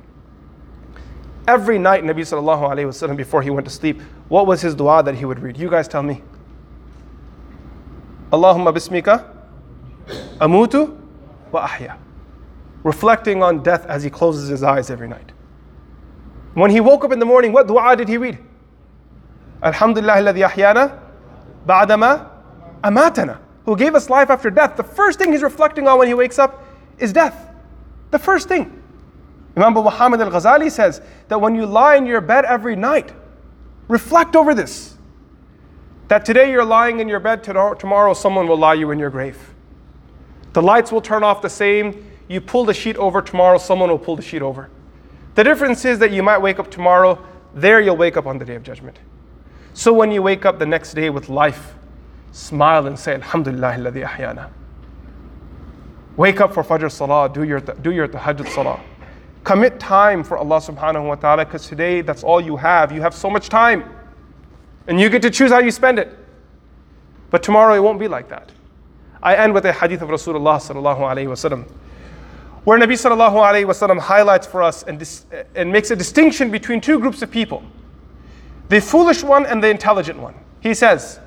Every 1.46 1.78
night, 1.78 2.04
Nabi 2.04 2.20
sallallahu 2.20 2.70
alayhi 2.70 2.86
wasallam, 2.86 3.18
before 3.18 3.42
he 3.42 3.50
went 3.50 3.66
to 3.66 3.70
sleep, 3.70 4.00
what 4.28 4.46
was 4.46 4.62
his 4.62 4.74
dua 4.74 5.02
that 5.02 5.16
he 5.16 5.26
would 5.26 5.40
read? 5.40 5.58
You 5.58 5.68
guys 5.68 5.88
tell 5.88 6.02
me. 6.02 6.22
Allahumma 8.30 8.72
bismika 8.72 9.28
amutu 10.38 11.00
wa. 11.52 11.68
Reflecting 12.82 13.42
on 13.42 13.62
death 13.62 13.86
as 13.86 14.02
he 14.02 14.10
closes 14.10 14.48
his 14.48 14.62
eyes 14.62 14.90
every 14.90 15.08
night. 15.08 15.32
When 16.54 16.70
he 16.70 16.80
woke 16.80 17.04
up 17.04 17.12
in 17.12 17.18
the 17.18 17.26
morning, 17.26 17.52
what 17.52 17.66
dua 17.66 17.96
did 17.96 18.08
he 18.08 18.18
read? 18.18 18.38
Alhamdulillah 19.62 20.14
alladhi 20.14 20.48
ahyana 20.48 20.98
ba'dama 21.66 22.28
amatana. 22.82 23.38
Who 23.64 23.76
gave 23.76 23.94
us 23.94 24.10
life 24.10 24.28
after 24.28 24.50
death. 24.50 24.76
The 24.76 24.82
first 24.82 25.18
thing 25.18 25.30
he's 25.32 25.42
reflecting 25.42 25.86
on 25.86 25.98
when 25.98 26.08
he 26.08 26.14
wakes 26.14 26.38
up 26.38 26.64
is 26.98 27.12
death. 27.12 27.48
The 28.10 28.18
first 28.18 28.48
thing. 28.48 28.82
Imam 29.56 29.74
Muhammad 29.74 30.20
al 30.20 30.30
Ghazali 30.30 30.70
says 30.70 31.00
that 31.28 31.40
when 31.40 31.54
you 31.54 31.66
lie 31.66 31.96
in 31.96 32.06
your 32.06 32.20
bed 32.20 32.44
every 32.44 32.74
night, 32.74 33.12
reflect 33.86 34.34
over 34.34 34.54
this. 34.54 34.96
That 36.08 36.24
today 36.24 36.50
you're 36.50 36.64
lying 36.64 37.00
in 37.00 37.08
your 37.08 37.20
bed, 37.20 37.44
tomorrow 37.44 38.14
someone 38.14 38.48
will 38.48 38.58
lie 38.58 38.74
you 38.74 38.90
in 38.90 38.98
your 38.98 39.10
grave. 39.10 39.51
The 40.52 40.62
lights 40.62 40.92
will 40.92 41.00
turn 41.00 41.22
off 41.22 41.42
the 41.42 41.50
same, 41.50 42.10
you 42.28 42.40
pull 42.40 42.64
the 42.64 42.74
sheet 42.74 42.96
over 42.96 43.22
tomorrow, 43.22 43.58
someone 43.58 43.90
will 43.90 43.98
pull 43.98 44.16
the 44.16 44.22
sheet 44.22 44.42
over. 44.42 44.70
The 45.34 45.44
difference 45.44 45.84
is 45.84 45.98
that 46.00 46.12
you 46.12 46.22
might 46.22 46.38
wake 46.38 46.58
up 46.58 46.70
tomorrow, 46.70 47.18
there 47.54 47.80
you'll 47.80 47.96
wake 47.96 48.16
up 48.16 48.26
on 48.26 48.38
the 48.38 48.44
day 48.44 48.54
of 48.54 48.62
judgment. 48.62 48.98
So 49.74 49.92
when 49.92 50.12
you 50.12 50.22
wake 50.22 50.44
up 50.44 50.58
the 50.58 50.66
next 50.66 50.92
day 50.92 51.08
with 51.10 51.28
life, 51.28 51.74
smile 52.32 52.86
and 52.86 52.98
say, 52.98 53.14
Alhamdulillah 53.14 53.72
ahyana. 53.72 54.50
Wake 56.16 56.40
up 56.40 56.52
for 56.52 56.62
Fajr 56.62 56.90
Salah, 56.90 57.32
do 57.32 57.42
your, 57.42 57.60
do 57.60 57.90
your 57.90 58.06
Tahajjud 58.06 58.48
Salah. 58.48 58.80
Commit 59.44 59.80
time 59.80 60.22
for 60.22 60.36
Allah 60.36 60.58
subhanahu 60.58 61.08
wa 61.08 61.14
ta'ala 61.14 61.44
because 61.46 61.66
today 61.66 62.02
that's 62.02 62.22
all 62.22 62.40
you 62.40 62.56
have. 62.56 62.92
You 62.92 63.00
have 63.00 63.14
so 63.14 63.30
much 63.30 63.48
time. 63.48 63.84
And 64.86 65.00
you 65.00 65.08
get 65.08 65.22
to 65.22 65.30
choose 65.30 65.50
how 65.50 65.58
you 65.58 65.70
spend 65.70 65.98
it. 65.98 66.16
But 67.30 67.42
tomorrow 67.42 67.74
it 67.74 67.80
won't 67.80 67.98
be 67.98 68.08
like 68.08 68.28
that. 68.28 68.52
I 69.22 69.36
end 69.36 69.54
with 69.54 69.64
a 69.66 69.72
hadith 69.72 70.02
of 70.02 70.08
Rasulullah 70.08 70.56
sallallahu 70.56 70.98
alayhi 70.98 71.26
wasallam, 71.26 71.64
where 72.64 72.78
Nabi 72.78 72.94
sallallahu 72.94 73.34
alayhi 73.34 73.66
wasallam 73.66 74.00
highlights 74.00 74.46
for 74.46 74.62
us 74.62 74.82
and, 74.82 74.98
dis- 74.98 75.26
and 75.54 75.70
makes 75.70 75.90
a 75.90 75.96
distinction 75.96 76.50
between 76.50 76.80
two 76.80 76.98
groups 76.98 77.22
of 77.22 77.30
people 77.30 77.62
the 78.68 78.80
foolish 78.80 79.22
one 79.22 79.44
and 79.44 79.62
the 79.62 79.68
intelligent 79.68 80.18
one. 80.18 80.34
He 80.60 80.72
says, 80.72 81.20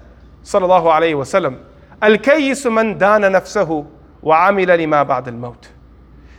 sallallahu 0.44 0.86
alayhi 0.86 1.14
wasallam, 1.14 1.64
Al-kayyisu 2.02 2.74
man 2.74 2.98
dana 2.98 3.30
nafsahu 3.30 3.88
wa 4.22 4.50
amila 4.50 4.76
lima 4.76 5.06
ba'd 5.06 5.28
al-maut. 5.28 5.68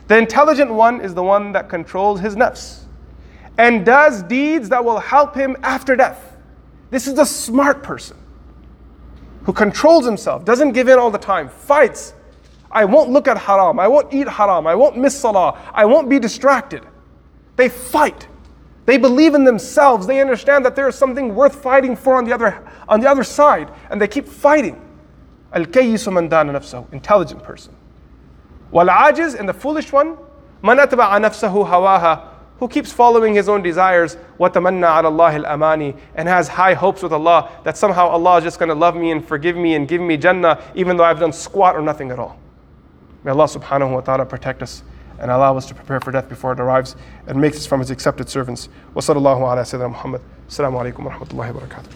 The 0.07 0.17
intelligent 0.17 0.71
one 0.71 0.99
is 1.01 1.13
the 1.13 1.23
one 1.23 1.53
that 1.53 1.69
controls 1.69 2.19
his 2.19 2.35
nafs 2.35 2.83
and 3.57 3.85
does 3.85 4.21
deeds 4.23 4.69
that 4.69 4.83
will 4.83 4.99
help 4.99 5.33
him 5.33 5.55
after 5.63 5.95
death. 5.95 6.35
This 6.89 7.07
is 7.07 7.15
the 7.15 7.25
smart 7.25 7.83
person 7.83 8.17
who 9.47 9.53
controls 9.53 10.05
himself, 10.05 10.43
doesn't 10.43 10.73
give 10.73 10.89
in 10.89 10.99
all 10.99 11.09
the 11.09 11.17
time, 11.17 11.47
fights. 11.47 12.13
I 12.69 12.83
won't 12.83 13.09
look 13.09 13.29
at 13.29 13.37
haram, 13.37 13.79
I 13.79 13.87
won't 13.87 14.13
eat 14.13 14.27
haram, 14.27 14.67
I 14.67 14.75
won't 14.75 14.97
miss 14.97 15.17
salah, 15.17 15.57
I 15.73 15.85
won't 15.85 16.09
be 16.09 16.19
distracted. 16.19 16.85
They 17.55 17.69
fight. 17.69 18.27
They 18.85 18.97
believe 18.97 19.35
in 19.35 19.45
themselves. 19.45 20.05
They 20.05 20.19
understand 20.19 20.65
that 20.65 20.75
there 20.75 20.89
is 20.89 20.95
something 20.95 21.33
worth 21.33 21.55
fighting 21.55 21.95
for 21.95 22.15
on 22.15 22.25
the 22.25 22.33
other, 22.33 22.69
on 22.89 22.99
the 22.99 23.09
other 23.09 23.23
side, 23.23 23.71
and 23.89 24.01
they 24.01 24.07
keep 24.09 24.27
fighting. 24.27 24.81
Al 25.53 25.65
kayyisu 25.65 26.11
man 26.11 26.27
dana 26.27 26.51
nafsahu, 26.51 26.91
intelligent 26.91 27.41
person. 27.41 27.73
Wal 28.69 28.87
ajiz, 28.87 29.39
and 29.39 29.47
the 29.47 29.53
foolish 29.53 29.93
one, 29.93 30.17
man 30.61 30.77
atba'a 30.77 31.21
nafsahu 31.21 31.65
hawaha, 31.69 32.36
who 32.58 32.68
keeps 32.68 32.92
following 32.92 33.34
his 33.34 33.48
own 33.48 33.60
desires, 33.60 34.16
وَتَمَنَّى 34.38 34.84
عَلَى 34.84 35.10
اللَّهِ 35.10 35.44
الْأَمَانِ 35.44 35.96
and 36.14 36.28
has 36.28 36.46
high 36.46 36.74
hopes 36.74 37.02
with 37.02 37.12
Allah 37.12 37.50
that 37.64 37.76
somehow 37.76 38.06
Allah 38.08 38.38
is 38.38 38.44
just 38.44 38.58
going 38.58 38.68
to 38.68 38.74
love 38.74 38.94
me 38.94 39.10
and 39.10 39.26
forgive 39.26 39.56
me 39.56 39.74
and 39.74 39.88
give 39.88 40.00
me 40.00 40.16
Jannah 40.16 40.62
even 40.74 40.96
though 40.96 41.04
I've 41.04 41.18
done 41.18 41.32
squat 41.32 41.74
or 41.74 41.82
nothing 41.82 42.10
at 42.12 42.20
all. 42.20 42.38
May 43.24 43.32
Allah 43.32 43.46
subhanahu 43.46 43.92
wa 43.92 44.00
ta'ala 44.00 44.26
protect 44.26 44.62
us 44.62 44.82
and 45.18 45.30
allow 45.30 45.56
us 45.56 45.66
to 45.66 45.74
prepare 45.74 46.00
for 46.00 46.10
death 46.12 46.28
before 46.28 46.52
it 46.52 46.60
arrives 46.60 46.96
and 47.26 47.40
make 47.40 47.54
us 47.54 47.66
from 47.66 47.80
His 47.80 47.90
accepted 47.90 48.28
servants. 48.28 48.68
Wa 48.94 49.00
sallallahu 49.00 49.40
ala 49.40 49.62
Sayyidina 49.62 49.90
Muhammad. 49.90 50.20
Assalamu 50.48 50.82
alaikum 50.82 51.04
wa 51.04 51.12
rahmatullahi 51.12 51.54
wa 51.54 51.60
barakatuh. 51.60 51.88